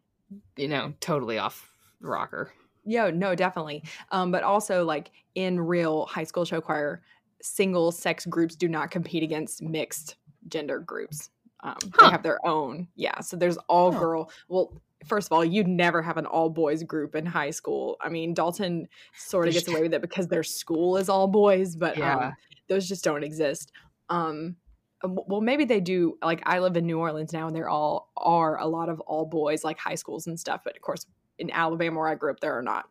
[0.57, 2.53] you know, totally off the rocker.
[2.85, 3.83] Yeah, no, definitely.
[4.13, 7.03] Um, but also like in real high school show choir,
[7.43, 10.17] single sex groups do not compete against mixed
[10.49, 11.31] gender groups.
[11.61, 12.07] Um, Huh.
[12.07, 12.87] They have their own.
[12.95, 13.21] Yeah.
[13.21, 14.31] So there's all girl.
[14.49, 17.97] Well, first of all, you'd never have an all boys group in high school.
[18.01, 21.77] I mean, Dalton sort of gets away with it because their school is all boys,
[21.77, 22.17] but Yeah.
[22.29, 22.33] um,
[22.69, 23.73] those just don't exist.
[24.09, 24.57] Um,
[25.05, 26.17] uh, well, maybe they do.
[26.23, 29.01] Like I live in New Orleans now, and there are all are a lot of
[29.01, 30.63] all boys, like high schools and stuff.
[30.65, 31.05] But of course,
[31.39, 32.87] in Alabama where I grew up, there are not.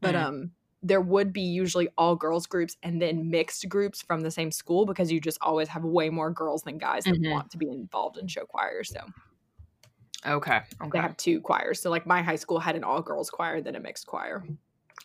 [0.00, 0.22] But Mm.
[0.24, 0.50] um,
[0.82, 4.84] there would be usually all girls groups and then mixed groups from the same school
[4.84, 7.30] because you just always have way more girls than guys that Mhm.
[7.30, 8.82] want to be involved in show choir.
[8.84, 9.00] So
[10.26, 10.60] Okay.
[10.80, 10.98] they Okay.
[11.00, 11.80] have two choirs.
[11.80, 14.44] So like my high school had an all girls choir, then a mixed choir,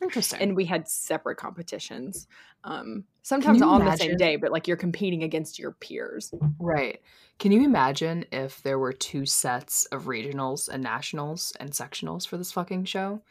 [0.01, 0.39] Interesting.
[0.41, 2.27] and we had separate competitions.
[2.63, 6.33] Um, sometimes on the same day, but like you're competing against your peers.
[6.59, 6.99] right.
[7.37, 12.35] Can you imagine if there were two sets of regionals and nationals and sectionals for
[12.35, 13.21] this fucking show?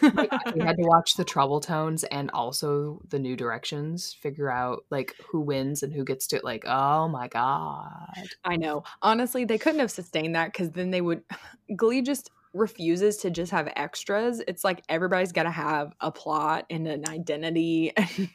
[0.00, 4.84] Like, we had to watch the treble tones and also the new directions, figure out
[4.90, 8.14] like who wins and who gets to like, oh my god.
[8.44, 8.84] I know.
[9.02, 11.22] Honestly, they couldn't have sustained that because then they would.
[11.76, 14.42] Glee just refuses to just have extras.
[14.48, 18.28] It's like everybody's got to have a plot and an identity and,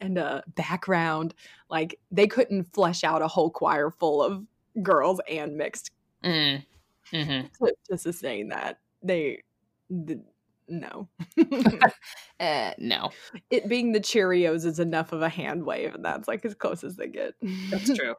[0.00, 1.34] and a background.
[1.70, 4.44] Like they couldn't flesh out a whole choir full of
[4.82, 5.90] girls and mixed
[6.24, 6.64] Mm.
[7.10, 7.16] hmm
[7.64, 8.80] to, to sustain that.
[9.02, 9.42] They,
[9.88, 10.20] the,
[10.68, 11.08] no.
[12.40, 13.10] Eh, no,
[13.50, 16.84] it being the Cheerios is enough of a hand wave, and that's like as close
[16.84, 17.34] as they get.
[17.68, 18.14] that's true.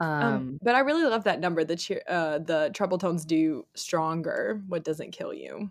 [0.00, 1.64] Um, Um, but I really love that number.
[1.64, 4.60] The cheer, uh, the treble tones do stronger.
[4.68, 5.70] What doesn't kill you?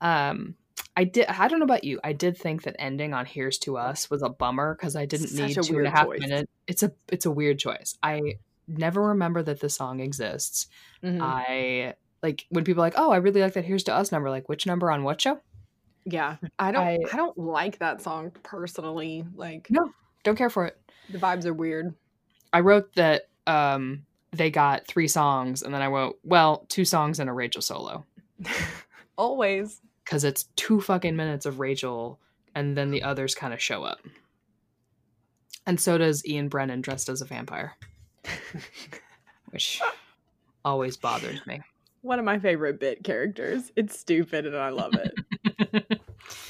[0.00, 0.54] um,
[0.96, 1.26] I did.
[1.26, 2.00] I don't know about you.
[2.02, 5.28] I did think that ending on "Here's to Us" was a bummer because I didn't
[5.28, 6.20] Such need two and a half choice.
[6.20, 6.50] minutes.
[6.66, 7.96] It's a it's a weird choice.
[8.02, 8.34] I
[8.66, 10.68] never remember that the song exists.
[11.02, 11.20] Mhm.
[11.20, 14.30] I like when people are like, "Oh, I really like that Here's to Us number."
[14.30, 15.40] Like, which number on what show?
[16.06, 16.82] yeah, I don't.
[16.86, 19.24] I, I- don't like that song personally.
[19.34, 19.92] Like No.
[20.24, 20.78] Don't care for it.
[21.10, 21.94] the vibes are weird.
[22.52, 27.18] I wrote that um they got three songs, and then I wrote, well, two songs
[27.18, 28.04] and a Rachel solo
[29.18, 29.80] Always.
[30.04, 32.18] because it's two fucking minutes of Rachel,
[32.54, 33.98] and then the others kind of show up.
[35.66, 37.74] And so does Ian Brennan dressed as a vampire,
[39.50, 39.80] which
[40.64, 41.60] always bothers me.
[42.02, 43.70] One of my favorite bit characters.
[43.76, 46.00] It's stupid and I love it.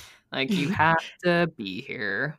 [0.32, 2.36] like you have to be here.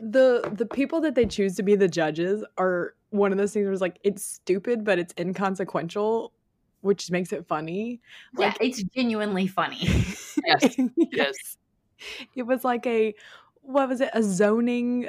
[0.00, 3.64] The the people that they choose to be the judges are one of those things
[3.64, 6.32] where it's like it's stupid but it's inconsequential
[6.82, 8.00] which makes it funny.
[8.38, 9.86] Yeah, it's genuinely funny.
[10.44, 10.78] Yes,
[11.10, 11.56] yes.
[12.34, 13.14] It was like a
[13.62, 14.10] what was it?
[14.14, 15.08] A zoning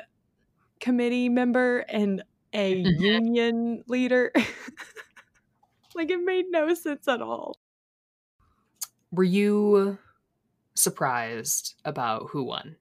[0.82, 2.24] committee member and
[2.54, 2.98] a Mhm.
[2.98, 4.32] union leader.
[5.96, 7.56] Like it made no sense at all.
[9.12, 9.98] Were you
[10.76, 12.78] surprised about who won?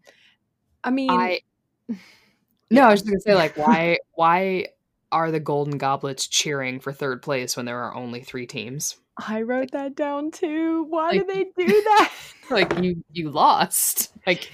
[0.84, 1.40] i mean I
[2.70, 4.66] no, I was just gonna say like why why
[5.12, 8.96] are the Golden Goblets cheering for third place when there are only three teams?
[9.16, 10.84] I wrote that down too.
[10.88, 12.12] Why Like- do they do that?
[12.50, 14.12] Like you you lost.
[14.26, 14.50] Like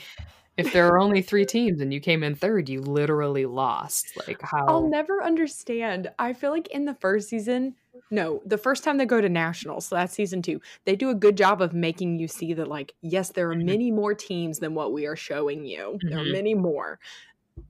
[0.56, 4.12] if there are only three teams and you came in third, you literally lost.
[4.26, 6.12] Like how I'll never understand.
[6.18, 7.74] I feel like in the first season,
[8.10, 11.14] no, the first time they go to nationals, so that's season two, they do a
[11.14, 13.74] good job of making you see that, like, yes, there are Mhm.
[13.74, 16.02] many more teams than what we are showing you.
[16.10, 16.32] There are Mhm.
[16.32, 17.00] many more.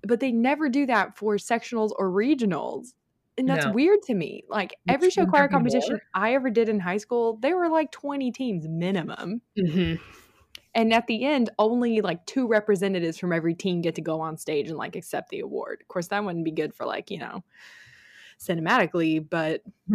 [0.07, 2.95] But they never do that for sectionals or regionals.
[3.39, 3.75] And that's No.
[3.75, 4.45] weird to me.
[4.49, 6.03] Like every show choir competition more?
[6.15, 9.43] I ever did in high school, there were like 20 teams minimum.
[9.57, 9.99] Mhm.
[10.75, 14.37] And at the end, only like two representatives from every team get to go on
[14.39, 15.79] stage and like accept the award.
[15.83, 17.45] Of course, that wouldn't be good for like, you know,
[18.41, 19.63] cinematically, but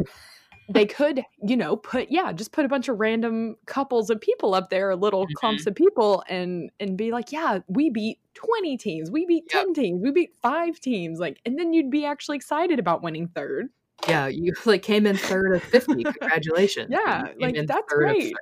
[0.69, 4.53] they could, you know, put yeah, just put a bunch of random couples of people
[4.53, 5.69] up there, little clumps mm-hmm.
[5.69, 9.65] of people and and be like, yeah, we beat 20 teams, we beat Yep.
[9.65, 13.28] 10 teams, we beat 5 teams, like and then you'd be actually excited about winning
[13.28, 13.69] third.
[14.07, 16.03] Yeah, you like came in third of fifty.
[16.03, 16.89] Congratulations.
[16.91, 18.36] Yeah, like that's great.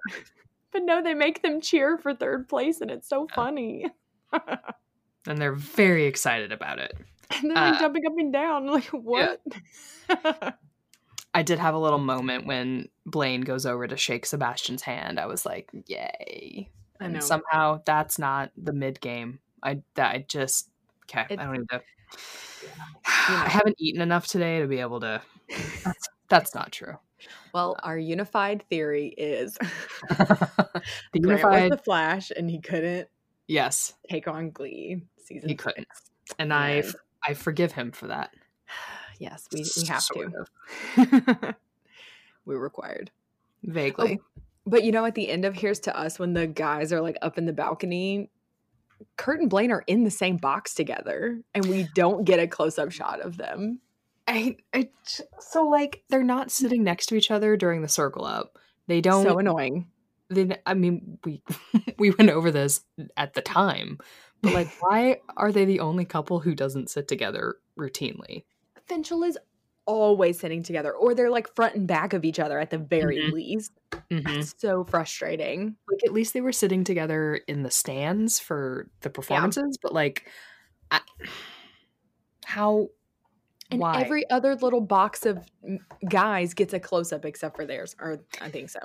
[0.75, 3.35] But no, they make them cheer for third place and it's so Yeah.
[3.35, 3.85] funny.
[5.25, 6.91] and they're very excited about it.
[7.31, 8.67] And they're like Uh, jumping up and down.
[8.73, 9.41] Like, what?
[11.33, 15.17] I did have a little moment when Blaine goes over to shake Sebastian's hand.
[15.17, 16.69] I was like, "Yay!"
[16.99, 17.19] I And know.
[17.21, 19.39] somehow that's not the mid game.
[19.63, 20.69] I that I just
[21.05, 21.25] okay.
[21.29, 21.81] It- I don't need to.
[22.63, 22.69] You
[23.07, 25.21] I haven't eaten enough today to be able to.
[25.85, 26.97] That's, that's not true.
[27.53, 29.53] Well, uh our unified theory is
[30.09, 30.81] the
[31.13, 33.07] unified, was the Flash and he couldn't
[33.47, 35.87] yes, take on Glee season He couldn't.
[35.93, 36.35] six.
[36.39, 36.95] and I And- f-
[37.27, 38.31] I forgive him for that.
[39.19, 40.31] yes, we, we have Sort
[40.95, 41.55] to.
[42.45, 43.11] We're required.
[43.67, 44.19] Oh, vaguely.
[44.67, 47.17] But you know, at the end of Here's to Us, when the guys are like
[47.21, 48.29] up in the balcony,
[49.17, 52.77] Kurt and Blaine are in the same box together, and we don't get a close
[52.79, 53.79] up shot of them.
[54.27, 54.89] I, I
[55.39, 58.57] so like they're not sitting next to each other during the circle up.
[58.87, 59.23] They don't.
[59.23, 59.87] So annoying.
[60.29, 61.43] then I mean we
[61.99, 62.81] we went over this
[63.17, 63.99] at the time,
[64.41, 68.45] but like why are they the only couple who doesn't sit together routinely?
[68.89, 69.37] Finchel is
[69.87, 73.17] always sitting together, or they're like front and back of each other at the very
[73.19, 73.31] Mhm.
[73.33, 73.71] least.
[74.11, 74.23] Mhm.
[74.23, 75.75] That's so frustrating.
[75.87, 80.27] Like at least they were sitting together in the stands for the performances, but like
[80.89, 81.01] I,
[82.45, 82.89] how
[83.71, 84.01] And why?
[84.01, 85.39] every other little box of
[86.09, 88.79] guys gets a close up except for theirs, or I think so.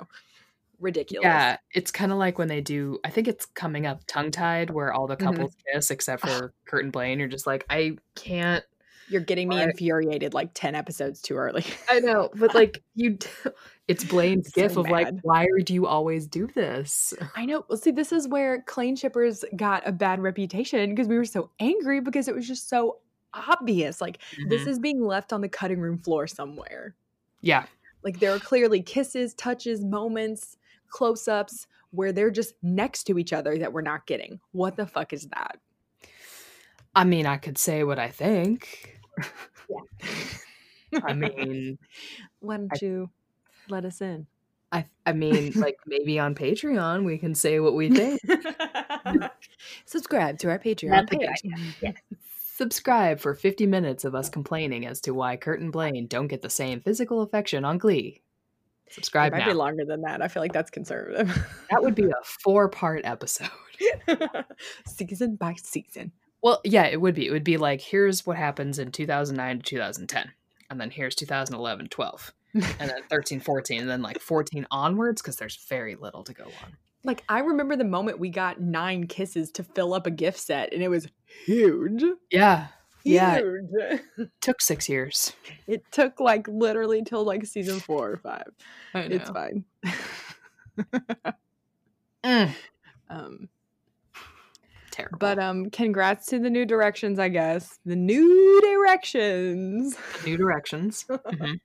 [0.79, 1.23] Ridiculous.
[1.23, 2.99] yeah, it's kind of like when they do.
[3.03, 5.19] I think it's coming up tongue tied, where all the Mhm.
[5.25, 7.19] couples kiss except for Kurt and Blaine.
[7.19, 8.63] You're just like, I can't.
[9.07, 11.65] You're getting me infuriated like 10 episodes too early.
[11.89, 13.19] I know, but like you,
[13.87, 17.13] it's Blaine's So gif of like, why do you always do this?
[17.35, 17.63] I know.
[17.69, 21.51] Well, see, this is where Klaine Shippers got a bad reputation because we were so
[21.59, 22.97] angry because it was just so
[23.33, 24.01] obvious.
[24.01, 24.67] Like, this Mhm.
[24.67, 26.95] is being left on the cutting room floor somewhere.
[27.41, 27.65] yeah,
[28.03, 30.57] Like, there are clearly kisses, touches, moments,
[30.89, 34.39] close ups where they're just next to each other that we're not getting.
[34.51, 35.59] What the fuck is that?
[36.95, 38.99] I mean, I could say what I think.
[40.91, 40.99] Yeah.
[41.03, 41.77] I mean,
[42.39, 43.09] Why don't you
[43.69, 44.27] let us in?
[44.73, 48.21] I I mean, like maybe on Patreon we can say what we think.
[49.85, 51.91] Subscribe to our Patreon page.
[52.61, 56.43] Subscribe for 50 minutes of us complaining as to why Kurt and Blaine don't get
[56.43, 58.21] the same physical affection on Glee.
[58.85, 59.45] It Subscribe might now.
[59.47, 60.21] be longer than that.
[60.21, 61.27] I feel like that's conservative.
[61.71, 63.49] That would be a four-part episode.
[64.85, 66.11] season by season.
[66.43, 67.25] Well, yeah, it would be.
[67.25, 70.31] It would be like here's what happens in 2009 to 2010.
[70.69, 72.33] And then here's 2011, 12.
[72.53, 76.43] And then 13, 14, and then like 14 onwards because there's very little to go
[76.43, 76.77] on.
[77.03, 80.71] Like I remember the moment we got nine kisses to fill up a gift set,
[80.73, 81.07] and it was
[81.45, 82.03] huge.
[82.31, 82.67] Yeah.
[83.03, 83.39] Yeah.
[83.41, 85.33] It took 6 years.
[85.65, 88.47] It took like literally till like season four or five.
[88.93, 89.65] I It's fine.
[92.23, 92.53] Mm,
[93.09, 93.49] Um,
[94.91, 95.17] terrible.
[95.17, 97.79] but um, congrats to the new directions, I guess.
[97.85, 99.97] The new directions.
[100.25, 101.05] new directions.
[101.09, 101.59] Mhm.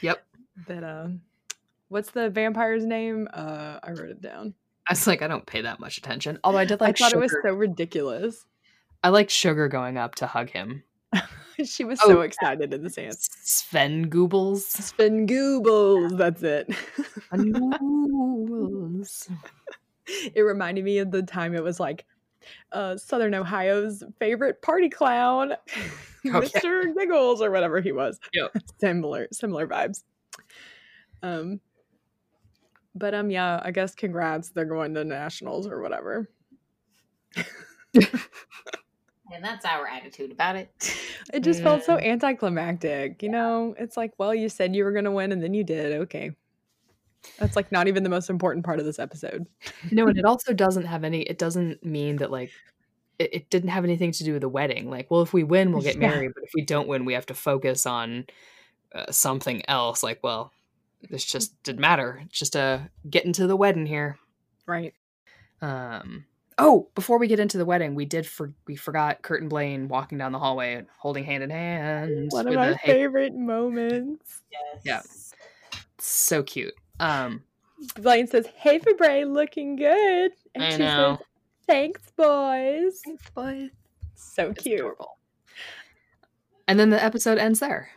[0.00, 0.24] Yep.
[0.68, 1.20] That um,
[1.88, 3.28] what's the vampire's name?
[3.32, 4.54] Uh, I wrote it down.
[4.88, 6.38] I was like, I don't pay that much attention.
[6.44, 7.18] Although I did like I thought Sugar.
[7.18, 8.46] it was so ridiculous.
[9.04, 10.82] I liked Sugar going up to hug him.
[11.64, 13.16] she was Oh, so excited in the sand.
[13.18, 14.66] Sven Goobles.
[14.66, 16.16] Spin goobles.
[16.16, 16.70] That's it.
[17.32, 19.28] Goobles.
[20.34, 22.06] it reminded me of the time it was like
[22.72, 25.52] uh, Southern Ohio's favorite party clown,
[26.26, 26.48] Okay.
[26.48, 26.94] Mr.
[26.96, 28.18] Giggles or whatever he was.
[28.34, 28.56] Yep.
[28.80, 30.02] similar, similar vibes.
[31.22, 31.60] Um,
[32.98, 34.50] but um, yeah, I guess congrats.
[34.50, 36.28] They're going to nationals or whatever.
[39.30, 40.70] And that's our attitude about it.
[41.30, 43.22] It just felt so anticlimactic.
[43.22, 45.62] You know, it's like, well, you said you were going to win and then you
[45.62, 45.92] did.
[46.02, 46.30] Okay.
[47.38, 49.46] That's like not even the most important part of this episode.
[49.90, 51.20] No, and it also doesn't have any.
[51.20, 52.50] It doesn't mean that like
[53.18, 54.88] it, it didn't have anything to do with the wedding.
[54.88, 56.08] Like, well, if we win, we'll get Yeah.
[56.08, 58.24] married, but if we don't win, we have to focus on
[58.94, 60.02] uh, something else.
[60.02, 60.50] Like, well,
[61.10, 62.22] this just didn't matter.
[62.26, 64.18] It's just uh, get into the wedding here.
[64.66, 64.94] Right.
[65.60, 66.24] Um.
[66.60, 69.86] Oh, before we get into the wedding, we did for we forgot Kurt and Blaine
[69.88, 72.28] walking down the hallway, holding hand in hand.
[72.30, 74.42] One of my the hey- favorite moments.
[74.84, 75.02] Yeah.
[75.98, 76.74] So cute.
[77.00, 77.44] Um.
[77.94, 80.32] Blaine says, Hey, Fabre, looking good.
[80.56, 81.16] And I she know.
[81.18, 81.26] says,
[81.68, 83.00] Thanks, boys.
[83.36, 83.70] But
[84.16, 84.80] So it's cute.
[84.80, 85.18] adorable.
[86.66, 87.90] And then the episode ends there.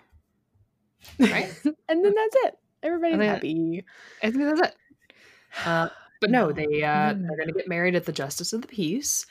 [1.19, 1.51] Right?
[1.89, 2.57] and then that's it.
[2.83, 3.85] Everybody's happy.
[4.23, 4.75] I think that's it.
[5.65, 8.67] Uh, but no, they uh, they're going to get married at the Justice of the
[8.67, 9.25] Peace.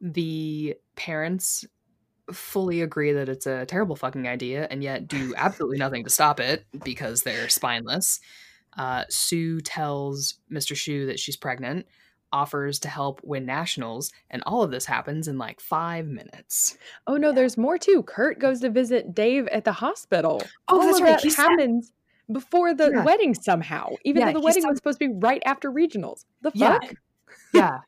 [0.00, 1.64] The parents
[2.32, 6.40] fully agree that it's a terrible fucking idea, and yet do absolutely nothing to stop
[6.40, 8.20] it because they're spineless.
[8.76, 10.76] Uh, Sue tells Mr.
[10.76, 11.86] Schue that she's pregnant,
[12.32, 16.76] offers to help win nationals, and all of this happens in like five minutes.
[17.06, 18.02] Oh no, there's more too.
[18.02, 20.42] Kurt goes to visit Dave at the hospital.
[20.68, 21.22] Oh, All that's right.
[21.22, 21.92] That happens
[22.30, 23.04] before the Yeah.
[23.04, 23.90] wedding somehow.
[24.04, 26.24] Even Yeah, though the wedding said- was supposed to be right after regionals.
[26.42, 26.82] The fuck?
[26.84, 26.90] yeah
[27.54, 27.78] yeah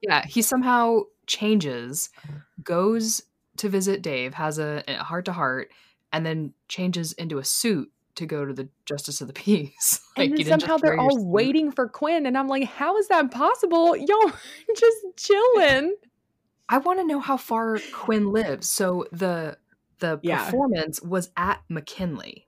[0.00, 0.24] yeah.
[0.26, 2.08] he somehow changes
[2.62, 3.22] goes
[3.58, 5.70] to visit dave has a heart to heart
[6.12, 10.36] and then changes into a suit to go to the justice of the peace and
[10.36, 11.26] then somehow they're all suit.
[11.26, 13.94] waiting for Quinn, and I'm like, how is that possible?
[13.96, 14.32] Y'all
[14.76, 15.94] just chilling.
[16.68, 19.56] i want to know how far quinn lives so the
[20.00, 20.44] the Yeah.
[20.44, 22.47] performance was at mckinley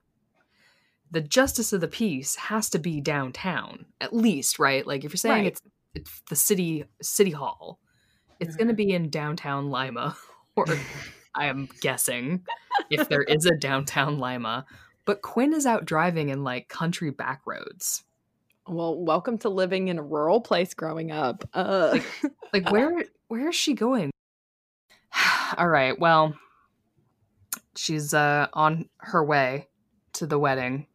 [1.11, 4.85] the justice of the peace has to be downtown at least right?
[4.87, 5.47] Like if you're saying Right.
[5.47, 5.61] it's
[5.93, 7.79] it's the city city hall
[8.39, 10.15] it's going to be in downtown lima
[10.55, 10.65] or
[11.35, 12.43] i am guessing
[12.89, 14.65] if there is a downtown lima.
[15.05, 18.03] But quinn is out driving in like country back roads.
[18.67, 21.43] Well, welcome to living in a rural place growing up.
[21.53, 21.99] Uh,
[22.53, 24.11] like where where is she going?
[25.57, 26.35] All right well
[27.75, 29.67] she's uh on her way
[30.13, 30.87] to the wedding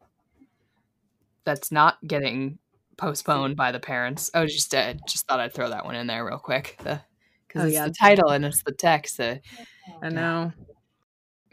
[1.47, 2.59] that's not getting
[2.97, 6.25] postponed by the parents oh just uh, just thought i'd throw that one in there
[6.25, 7.01] real quick the
[7.47, 7.85] because Oh, it's yeah.
[7.85, 9.41] the title and it's the text the,
[10.01, 10.53] I know.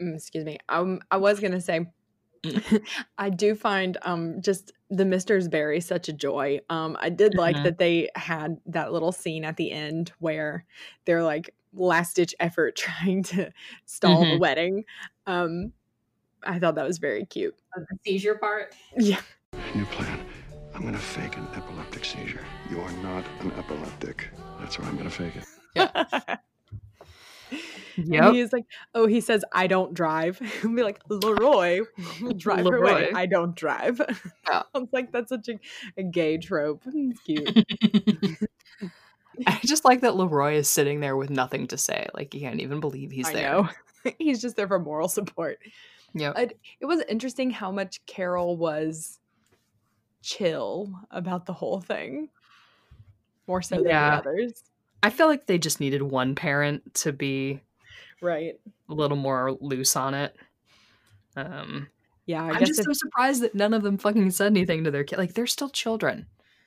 [0.01, 0.57] Mm, excuse me.
[0.69, 1.85] Um, I was gonna say,
[3.17, 6.59] I do find um just the Mister's Berry such a joy.
[6.69, 7.63] Um, I did like Mhm.
[7.63, 10.65] that they had that little scene at the end where
[11.05, 13.51] they're like last ditch effort trying to
[13.85, 14.39] stall the Mhm.
[14.39, 14.85] wedding.
[15.27, 15.73] Um,
[16.43, 17.55] I thought that was very cute.
[17.75, 18.75] The seizure part.
[18.97, 19.21] Yeah.
[19.73, 20.19] New plan.
[20.73, 22.45] I'm gonna fake an epileptic seizure.
[22.69, 24.29] You are not an epileptic.
[24.59, 25.45] That's why I'm gonna fake it.
[25.75, 26.35] Yeah.
[27.95, 30.39] yep he's like, oh, he says, I don't drive.
[30.61, 31.81] He'll be like, Leroy,
[32.21, 33.05] will drive her away.
[33.05, 33.11] Leroy.
[33.15, 34.01] I don't drive.
[34.49, 34.63] Yeah.
[34.73, 35.59] I was like, that's such a,
[35.97, 36.83] a gay trope.
[36.85, 38.39] It's cute.
[39.47, 42.07] I just like that Leroy is sitting there with nothing to say.
[42.13, 43.51] Like he can't even believe he's I there.
[43.51, 43.69] know.
[44.19, 45.59] He's just there for moral support.
[46.13, 46.33] Yeah.
[46.37, 49.19] It was interesting how much Carol was
[50.25, 52.29] chill about the whole thing.
[53.47, 54.09] More so than Yeah.
[54.21, 54.63] the others.
[55.03, 57.61] I feel like they just needed one parent to be
[58.21, 58.59] Right.
[58.89, 60.35] a little more loose on it.
[61.35, 61.87] Um,
[62.25, 64.83] Yeah, I I'm guess just if, so surprised that none of them fucking said anything
[64.85, 65.19] to their kid.
[65.19, 66.25] Like they're still children.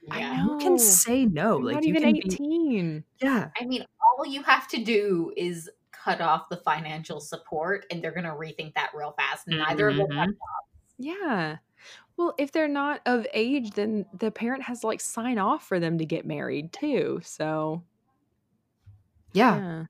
[0.08, 0.36] I Yeah.
[0.44, 0.52] know.
[0.52, 1.56] You can say no.
[1.56, 3.04] They're like not you even can be- 18.
[3.20, 3.50] yeah.
[3.60, 8.12] I mean, all you have to do is cut off the financial support, and they're
[8.12, 9.48] gonna rethink that real fast.
[9.48, 10.36] Neither of them have Mhm.
[10.98, 11.56] Yeah.
[12.18, 15.80] Well, if they're not of age, then the parent has to like sign off for
[15.80, 17.20] them to get married too.
[17.22, 17.84] So
[19.32, 19.84] yeah, yeah.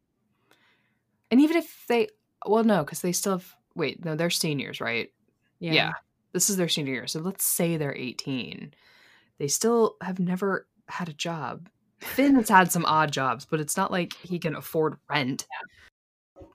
[1.30, 2.08] And even if they,
[2.46, 3.54] well, no, because they still have.
[3.74, 5.10] Wait, no, they're seniors, right?
[5.60, 5.72] Yeah.
[5.72, 5.92] yeah.
[6.32, 7.06] This is their senior year.
[7.06, 8.74] So let's say they're 18.
[9.38, 11.68] They still have never had a job.
[12.00, 15.46] Finn has had some odd jobs, but it's not like he can afford rent.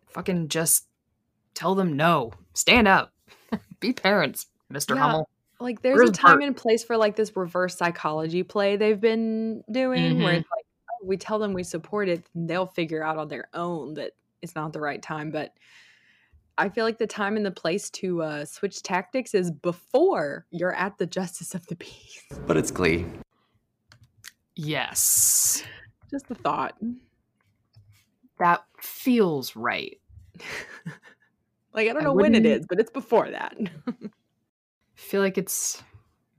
[0.10, 0.88] Fucking just
[1.54, 2.32] tell them no.
[2.54, 3.14] Stand up.
[3.80, 4.96] Be parents, Mr.
[4.96, 5.02] Yeah.
[5.02, 5.30] Hummel.
[5.64, 6.44] Like there's Where's a time Burt?
[6.44, 10.40] and place for like this reverse psychology play they've been doing where Mhm.
[10.42, 13.48] it's like oh, we tell them we support it, and they'll figure out on their
[13.54, 14.12] own that
[14.42, 15.32] it's not the right time.
[15.32, 15.54] But
[16.58, 20.76] I feel like the time and the place to uh, switch tactics is before you're
[20.76, 22.22] at the justice of the peace.
[22.46, 23.06] But it's Glee.
[24.56, 25.64] Yes.
[26.12, 26.76] Just a thought.
[28.38, 30.00] That feels right.
[31.76, 33.58] Like I don't I know when it is but it's before that.
[34.96, 35.82] feel like it's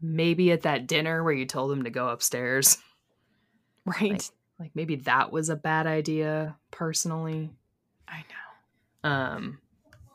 [0.01, 2.79] maybe at that dinner where you told them to go upstairs.
[3.87, 4.13] right.
[4.13, 4.23] Like,
[4.59, 7.51] like maybe that was a bad idea personally.
[8.09, 8.19] I
[9.03, 9.09] know.
[9.11, 9.59] Um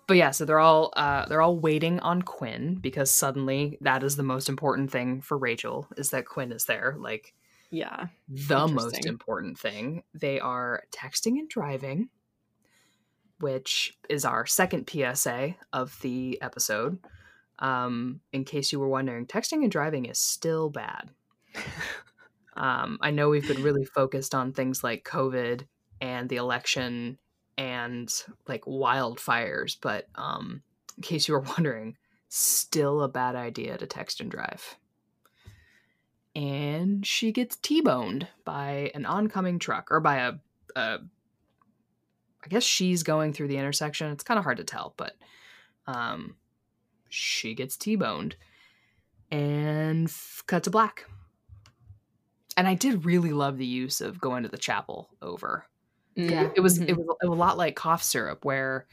[0.08, 4.16] but yeah, so they're all uh they're all waiting on Quinn because suddenly that is
[4.16, 6.96] the most important thing for Rachel is that Quinn is there.
[6.98, 7.34] Like
[7.70, 8.08] Yeah.
[8.28, 10.04] the most important thing.
[10.14, 12.10] They are texting and driving,
[13.40, 16.98] which is our second PSA of the episode.
[17.60, 21.10] Um, in case you were wondering, texting and driving is still bad.
[22.57, 25.66] um, I know we've been really focused on things like COVID
[25.99, 27.18] and the election
[27.57, 28.10] and
[28.47, 30.62] like wildfires, but um,
[30.97, 31.97] in case you were wondering,
[32.30, 34.78] still a bad idea to text and drive
[36.36, 40.34] and she gets T-boned by an oncoming truck or by a,
[40.76, 40.99] a
[42.41, 44.12] I guess she's going through the intersection.
[44.12, 45.16] It's kind of hard to tell, but
[45.88, 46.36] um
[47.10, 48.36] she gets T-boned
[49.32, 51.05] and f- cut to black.
[52.57, 55.66] And I did really love the use of going to the chapel over.
[56.16, 56.49] Yeah.
[56.55, 56.89] It was Mhm.
[56.89, 58.88] it was a lot like cough syrup where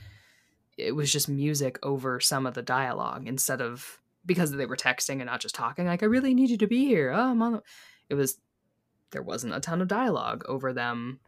[0.76, 5.16] it was just music over some of the dialogue instead of because they were texting
[5.20, 7.12] and not just talking like I really need you to be here.
[7.12, 7.62] Oh, I'm on the...
[8.08, 8.38] It was
[9.10, 11.20] there wasn't a ton of dialogue over them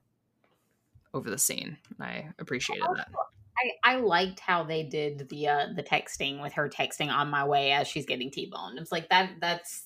[1.14, 1.78] over the scene.
[1.98, 3.08] I appreciated that.
[3.84, 7.44] I, I liked how they did the uh the texting with her texting on my
[7.44, 8.78] way as she's getting T-boned.
[8.78, 9.84] It's like that that's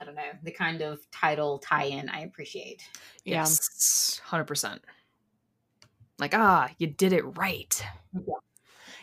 [0.00, 2.82] I don't know, the kind of title tie-in I appreciate.
[3.24, 3.40] Yeah.
[3.40, 4.78] Yes, 100%.
[6.18, 7.84] Like, ah, you did it right.
[8.14, 8.34] Yeah,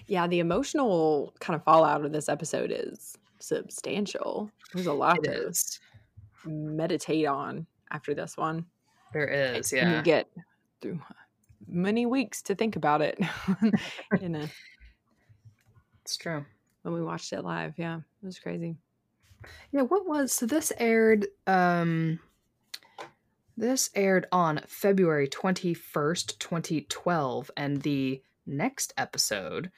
[0.07, 4.49] yeah, the emotional kind of fallout of this episode is substantial.
[4.73, 5.79] There's a lot It to is.
[6.45, 8.65] meditate on after this one.
[9.13, 9.97] There is, And yeah.
[9.97, 10.27] you get
[10.81, 10.99] through
[11.67, 13.19] many weeks to think about it
[14.21, 14.45] you know,
[16.01, 16.45] It's true.
[16.83, 17.73] when we watched it live.
[17.77, 18.77] Yeah, it was crazy.
[19.71, 22.19] Yeah, what was so this aired um
[23.55, 29.71] this aired on February 21st, 2012 and the next episode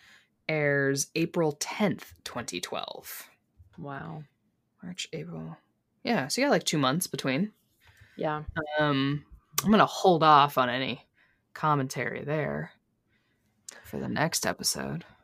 [0.49, 3.29] airs April 10th, 2012.
[3.77, 4.23] Wow.
[4.83, 5.55] March, April.
[6.03, 7.51] Yeah, so you got like 2 months between.
[8.17, 8.43] Yeah.
[8.79, 9.25] Um
[9.61, 11.05] I'm going to hold off on any
[11.53, 12.71] commentary there
[13.83, 15.05] for the next episode.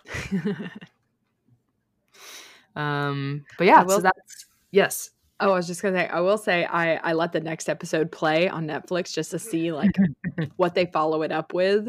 [2.76, 5.12] Um but yeah, will- so that's yes.
[5.40, 8.12] Oh, I was just gonna say, I will say I I let the next episode
[8.12, 9.96] play on Netflix just to see like
[10.58, 11.88] what they follow it up with.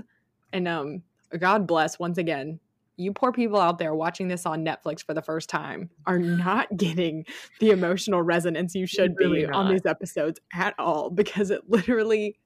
[0.52, 1.02] And um
[1.38, 2.60] God bless once again,
[2.96, 6.68] you poor people out there watching this on Netflix for the first time are not
[6.76, 7.24] getting
[7.60, 12.38] the emotional resonance you should Really be on these episodes at all because it literally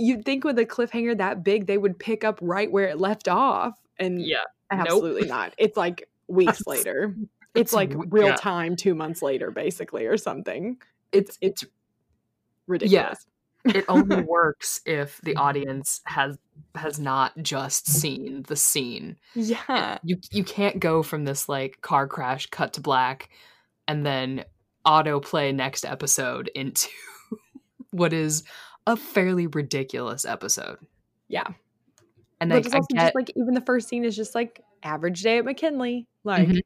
[0.00, 3.28] you'd think with a cliffhanger that big they would pick up right where it left
[3.28, 4.44] off and Yeah.
[4.70, 5.54] absolutely not.
[5.58, 7.14] It's like weeks later.
[7.16, 8.36] It's It's like real yeah.
[8.36, 10.78] time 2 months later basically or something.
[11.12, 11.64] It's it's
[12.66, 13.26] ridiculous.
[13.64, 13.76] Yeah.
[13.76, 15.40] it only works if the mm-hmm.
[15.40, 16.38] audience has
[16.74, 19.16] has not just seen the scene.
[19.34, 19.98] Yeah.
[20.02, 23.28] You you can't go from this like car crash cut to black
[23.86, 24.44] and then
[24.86, 26.88] autoplay next episode into
[27.90, 28.44] what is
[28.92, 30.78] a fairly ridiculous episode.
[31.28, 31.46] Yeah.
[32.40, 35.22] And but it's I get just like even the first scene is just like average
[35.22, 36.06] day at McKinley.
[36.24, 36.60] Like Mhm.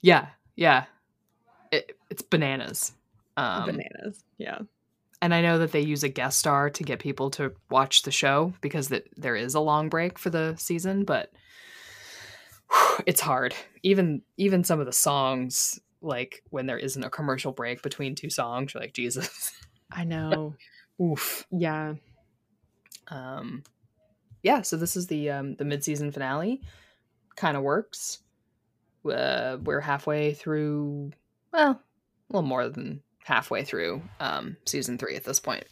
[0.00, 0.84] yeah, yeah.
[1.72, 2.92] It, it's bananas.
[3.36, 4.24] Um bananas.
[4.38, 4.58] Yeah.
[5.22, 8.10] and I know that they use a guest star to get people to watch the
[8.10, 11.30] show because that there is a long break for the season, but
[13.06, 13.54] it's hard.
[13.82, 18.30] Even even some of the songs, like when there isn't a commercial break between two
[18.30, 19.52] songs, you're like Jesus.
[19.92, 20.54] I know.
[21.00, 21.46] Oof.
[21.50, 21.94] Yeah.
[23.08, 23.62] Um,
[24.42, 24.62] yeah.
[24.62, 26.60] So this is the um, the mid season finale.
[27.36, 28.18] Kind of works.
[29.04, 31.12] Uh, we're halfway through.
[31.52, 35.64] Well, a little more than halfway through um, season three at this point.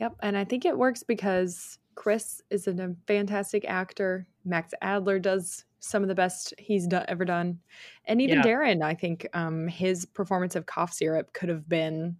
[0.00, 0.16] Yep.
[0.22, 4.26] And I think it works because Chris is a fantastic actor.
[4.44, 7.60] Max Adler does some of the best he's do- ever done.
[8.06, 8.42] And even Yeah.
[8.42, 12.16] Darren, I think um, his performance of cough syrup could have been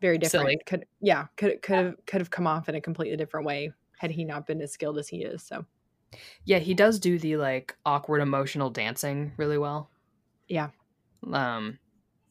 [0.00, 0.44] very different.
[0.46, 0.58] Silly.
[0.66, 4.10] Could yeah, could could have could have come off in a completely different way had
[4.10, 5.42] he not been as skilled as he is.
[5.42, 5.64] So
[6.44, 9.90] Yeah, he does do the like awkward emotional dancing really well.
[10.48, 10.68] yeah,
[11.32, 11.78] Um,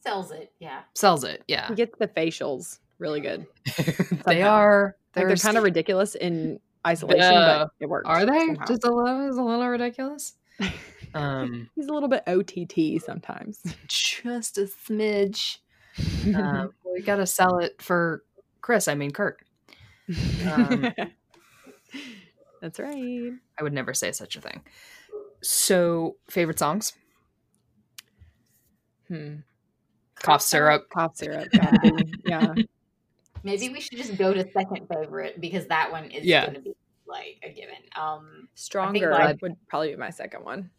[0.04, 0.82] Sells it, yeah.
[0.94, 1.44] sells it.
[1.48, 3.46] Yeah, he gets the facials really good.
[4.26, 4.96] they are.
[4.96, 7.58] Like they're They're kind of ridiculous in isolation, Yeah.
[7.66, 8.08] but it works.
[8.08, 8.66] Are they somehow.
[8.66, 10.36] just a little, a little ridiculous?
[11.14, 13.62] Um, He's a little bit OTT sometimes.
[13.88, 15.58] just a smidge.
[16.36, 18.24] Um, we got to sell it for
[18.62, 18.88] Chris.
[18.88, 19.38] I mean Kurt.
[20.52, 20.92] Um,
[22.62, 23.32] That's right.
[23.60, 24.64] I would never say such a thing.
[25.44, 26.94] So, favorite songs?
[29.08, 29.36] Hmm.
[30.16, 30.90] Cough syrup.
[30.94, 31.50] Cough syrup.
[31.52, 32.54] gotta yeah.
[33.44, 36.46] Maybe we should just go to second favorite because that one is Yeah.
[36.46, 36.76] going to be
[37.08, 37.76] like a given.
[37.96, 40.72] Um, Stronger like- would probably be my second one.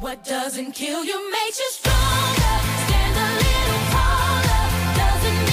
[0.00, 2.40] What doesn't kill you makes you stronger.
[2.86, 3.71] Stand a little taller.
[5.22, 5.51] Doesn't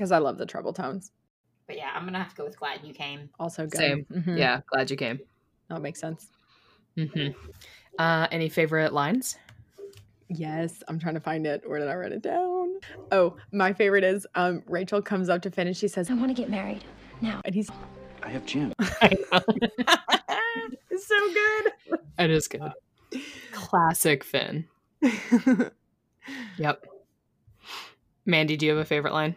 [0.00, 1.10] Because I love the Troubletones.
[1.66, 3.28] but yeah, I'm going to have to go with Glad You Came.
[3.38, 3.76] Also good.
[3.76, 4.06] Same.
[4.10, 4.38] Mhm.
[4.38, 5.20] Yeah, glad you came.
[5.68, 6.26] That makes sense.
[6.96, 7.28] hmm
[7.98, 9.36] Uh, any favorite lines?
[10.30, 11.68] Yes, I'm trying to find it.
[11.68, 12.76] Where did I write it down?
[13.12, 16.34] Oh, my favorite is um Rachel comes up to Finn and she says, I want
[16.34, 16.82] to get married
[17.20, 17.42] now.
[17.44, 17.68] and he's
[18.22, 18.72] I have gym.
[18.80, 19.28] it's
[21.06, 21.72] so good.
[22.18, 22.72] It is good.
[23.52, 24.64] Classic Finn.
[26.56, 26.86] Yep.
[28.26, 29.34] Mandy, do you have a favorite line?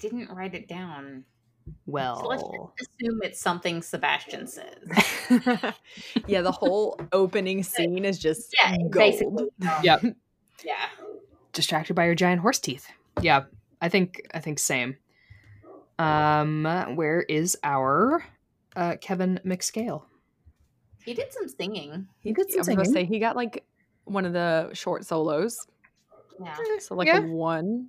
[0.00, 1.24] I didn't write it down.
[1.86, 4.78] Well, So let's just assume it's something Sebastian says.
[6.26, 8.92] yeah, the whole opening scene is just Yeah, gold.
[8.92, 9.44] basically.
[9.62, 10.02] um, Yep.
[10.64, 10.86] Yeah.
[11.52, 12.88] distracted by your giant horse teeth.
[13.20, 13.44] Yeah,
[13.82, 14.96] I think I think same.
[15.98, 18.24] Um, where is our
[18.74, 20.04] uh, Kevin McScale?
[21.04, 22.08] He did some singing.
[22.20, 22.92] He did I some was gonna singing.
[22.92, 23.64] say he got like
[24.04, 25.66] one of the short solos.
[26.42, 26.56] Yeah.
[26.78, 27.18] So like Yeah.
[27.18, 27.88] a one,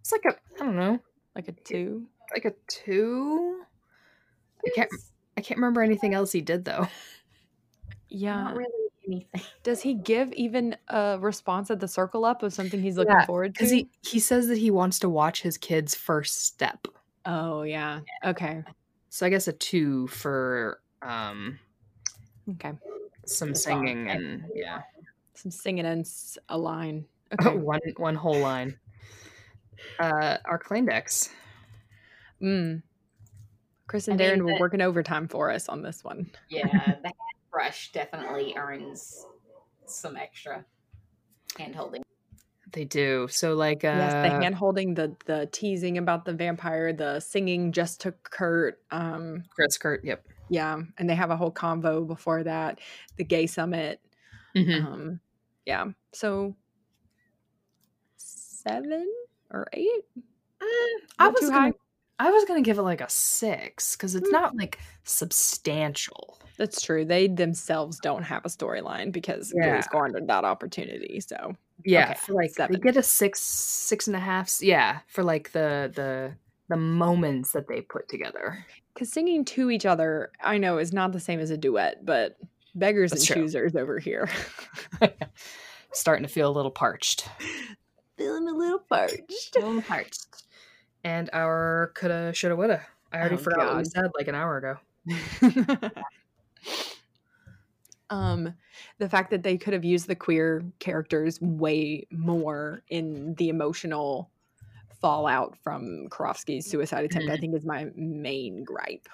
[0.00, 0.98] It's like a I don't know,
[1.34, 2.06] like a two.
[2.34, 3.62] like a two.
[4.66, 4.90] I can't
[5.36, 6.88] I can't remember anything else he did though.
[8.08, 8.42] Yeah.
[8.42, 9.42] Not really anything.
[9.62, 13.26] Does he give even a response at the circle up of something he's looking Yeah,
[13.26, 13.58] forward to?
[13.58, 16.86] Because he he says that he wants to watch his kid's first step.
[17.24, 18.00] Oh yeah.
[18.24, 18.62] Okay.
[19.10, 21.58] So I guess a two for um
[22.50, 22.72] Okay.
[23.24, 24.82] some singing and yeah,
[25.34, 26.06] Some singing and
[26.48, 27.06] a line.
[27.32, 27.56] Okay.
[27.56, 28.78] one one whole line.
[29.98, 31.28] Uh, our Klainedex.
[32.42, 32.82] Mm.
[33.86, 36.30] Chris and I mean, Darren were the- working overtime for us on this one.
[36.48, 36.66] Yeah.
[36.66, 36.72] The
[37.08, 37.14] hand
[37.50, 39.26] brush definitely earns
[39.86, 40.64] some extra
[41.58, 42.02] hand holding.
[42.72, 43.28] They do.
[43.30, 47.70] So like uh yes, the hand holding, the the teasing about the vampire, the singing
[47.72, 48.80] just to Kurt.
[48.90, 50.24] Um, Chris Kurt, yep.
[50.48, 52.80] yeah, and they have a whole convo before that,
[53.18, 54.00] the gay summit.
[54.56, 54.86] Mhm.
[54.86, 55.20] Um,
[55.66, 56.56] yeah, so
[58.16, 59.06] seven
[59.52, 60.04] or eight.
[60.16, 60.64] Eh,
[61.18, 61.72] I was gonna, high?
[62.18, 64.34] I was gonna give it like a six because it's hmm.
[64.34, 66.38] not like substantial.
[66.58, 67.04] That's true.
[67.04, 69.70] They themselves don't have a storyline because Yeah.
[69.70, 71.20] Gilly squandered that opportunity.
[71.20, 72.74] So Yeah, Okay, for like seven.
[72.74, 74.60] they get a six, six and a half.
[74.60, 76.34] Yeah, for like the the
[76.68, 78.64] the moments that they put together.
[78.94, 82.38] because singing to each other, I know is not the same as a duet, but
[82.74, 83.42] beggars That's and true.
[83.42, 84.30] choosers over here.
[85.92, 87.28] Starting to feel a little parched.
[88.16, 89.56] Feeling a little parched.
[89.56, 90.44] A little parched.
[91.04, 92.86] and our coulda, shoulda, woulda.
[93.12, 94.78] I already Oh, forgot what we said like an hour ago.
[98.10, 98.54] um
[98.98, 104.30] the fact that they could have used the queer characters way more in the emotional
[105.00, 107.38] fallout from Karofsky's suicide attempt, I Mhm.
[107.38, 109.08] think is my main gripe.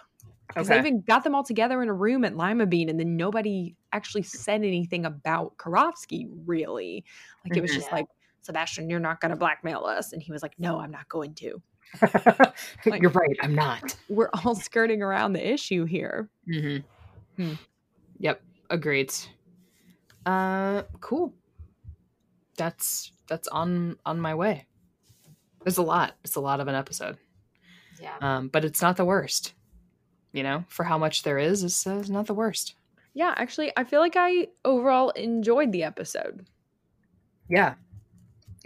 [0.48, 3.16] Because they even got them all together in a room at Lima Bean, and then
[3.16, 7.04] nobody actually said anything about Karofsky, really.
[7.44, 8.06] Like it was just like,
[8.42, 10.12] Sebastian, you're not going to blackmail us.
[10.12, 11.60] And he was like, No, I'm not going to.
[12.86, 13.36] Like- You're right.
[13.42, 13.96] I'm not.
[14.08, 16.28] We're all skirting around the issue here.
[16.48, 17.42] Mm-hmm.
[17.42, 17.54] Hmm.
[18.18, 18.42] Yep.
[18.70, 19.12] Agreed.
[20.26, 21.32] Uh, cool.
[22.56, 24.66] That's that's on on my way.
[25.64, 26.14] There's a lot.
[26.24, 27.16] It's a lot of an episode.
[28.00, 28.16] Yeah.
[28.20, 29.54] Um, but it's not the worst.
[30.32, 32.74] You know, for how much there is, it's, uh, it's not the worst.
[33.14, 36.46] Yeah, actually, I feel like I overall enjoyed the episode.
[37.48, 37.74] Yeah.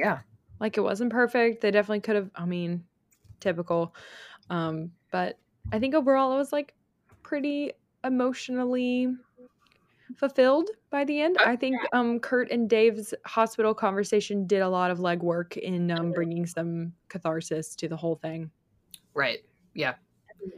[0.03, 0.19] Yeah.
[0.61, 1.61] Like it wasn't perfect.
[1.61, 2.85] They definitely could have, I mean,
[3.41, 3.95] typical.
[4.51, 5.39] Um, but
[5.73, 6.75] I think overall it was like
[7.23, 7.73] pretty
[8.05, 9.09] emotionally
[10.17, 11.37] fulfilled by the end.
[11.45, 16.13] I think um Kurt and Dave's hospital conversation did a lot of legwork in um
[16.13, 18.51] bringing some catharsis to the whole thing.
[19.15, 19.39] Right.
[19.75, 19.95] Yeah.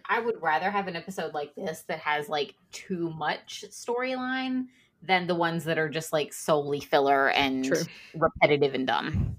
[0.09, 4.65] I would rather have an episode like this that has like too much storyline
[5.07, 7.83] than the ones that are just like solely filler and True.
[8.15, 9.37] repetitive and dumb.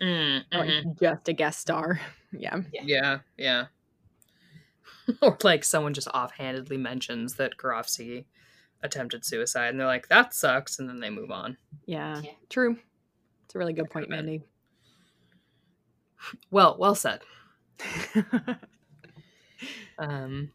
[0.00, 2.00] Mm, Or, Like just a guest star.
[2.30, 2.60] Yeah.
[2.72, 3.20] Yeah.
[3.38, 3.66] Yeah.
[5.22, 8.26] or like someone just offhandedly mentions that Karofsky
[8.82, 10.78] attempted suicide and they're like, that sucks.
[10.78, 11.56] And then they move on.
[11.86, 12.20] Yeah.
[12.20, 12.32] Yeah.
[12.50, 12.76] True.
[13.46, 14.42] It's a really good point, Mandy.
[16.50, 17.20] Well, well said.
[19.98, 20.50] Um,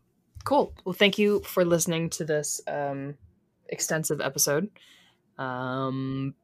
[0.45, 0.73] cool.
[0.85, 3.17] Well, thank you for listening to this um,
[3.69, 4.69] extensive episode.
[5.37, 6.35] Um,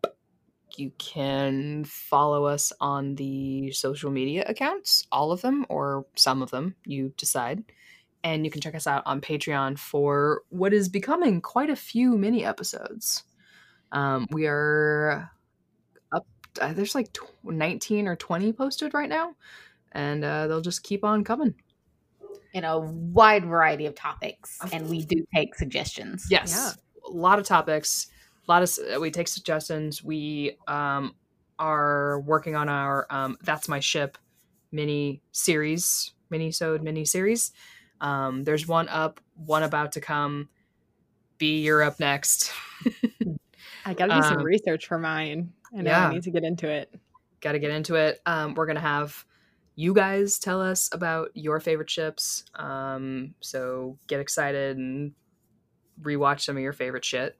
[0.77, 6.51] you can follow us on the social media accounts, all of them or some of
[6.51, 7.63] them, you decide.
[8.23, 12.17] And you can check us out on Patreon for what is becoming quite a few
[12.17, 13.23] mini episodes.
[13.91, 15.31] Um, we are
[16.11, 16.27] up,
[16.61, 19.35] uh, there's like tw- 19 or 20 posted right now,
[19.93, 21.55] and uh, they'll just keep on coming.
[22.53, 26.27] In a wide variety of topics, and we do take suggestions.
[26.29, 26.77] Yes,
[27.09, 28.07] a lot of topics.
[28.47, 30.03] A lot of we take suggestions.
[30.03, 31.15] We um,
[31.57, 34.17] are working on our um, "That's My Ship"
[34.71, 37.51] mini series, mini sode mini series.
[38.01, 40.49] Um, there's one up, one about to come.
[41.37, 42.51] B, you're up next.
[43.85, 45.53] I gotta do some Um, research for mine.
[45.77, 46.07] I know yeah.
[46.07, 46.93] I need to get into it.
[47.41, 48.19] Got to get into it.
[48.25, 49.25] Um, we're gonna have
[49.75, 52.43] you guys tell us about your favorite ships.
[52.55, 55.13] Um, so get excited and
[56.01, 57.39] rewatch some of your favorite shit,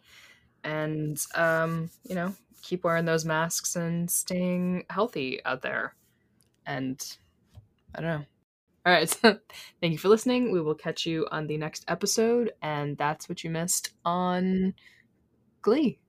[0.64, 5.96] and um, you know, keep wearing those masks and staying healthy out there.
[6.66, 7.02] And
[7.96, 8.26] I don't know.
[8.86, 9.38] All right, so
[9.82, 10.52] thank you for listening.
[10.52, 14.74] We will catch you on the next episode, and that's what you missed on
[15.62, 16.00] Glee.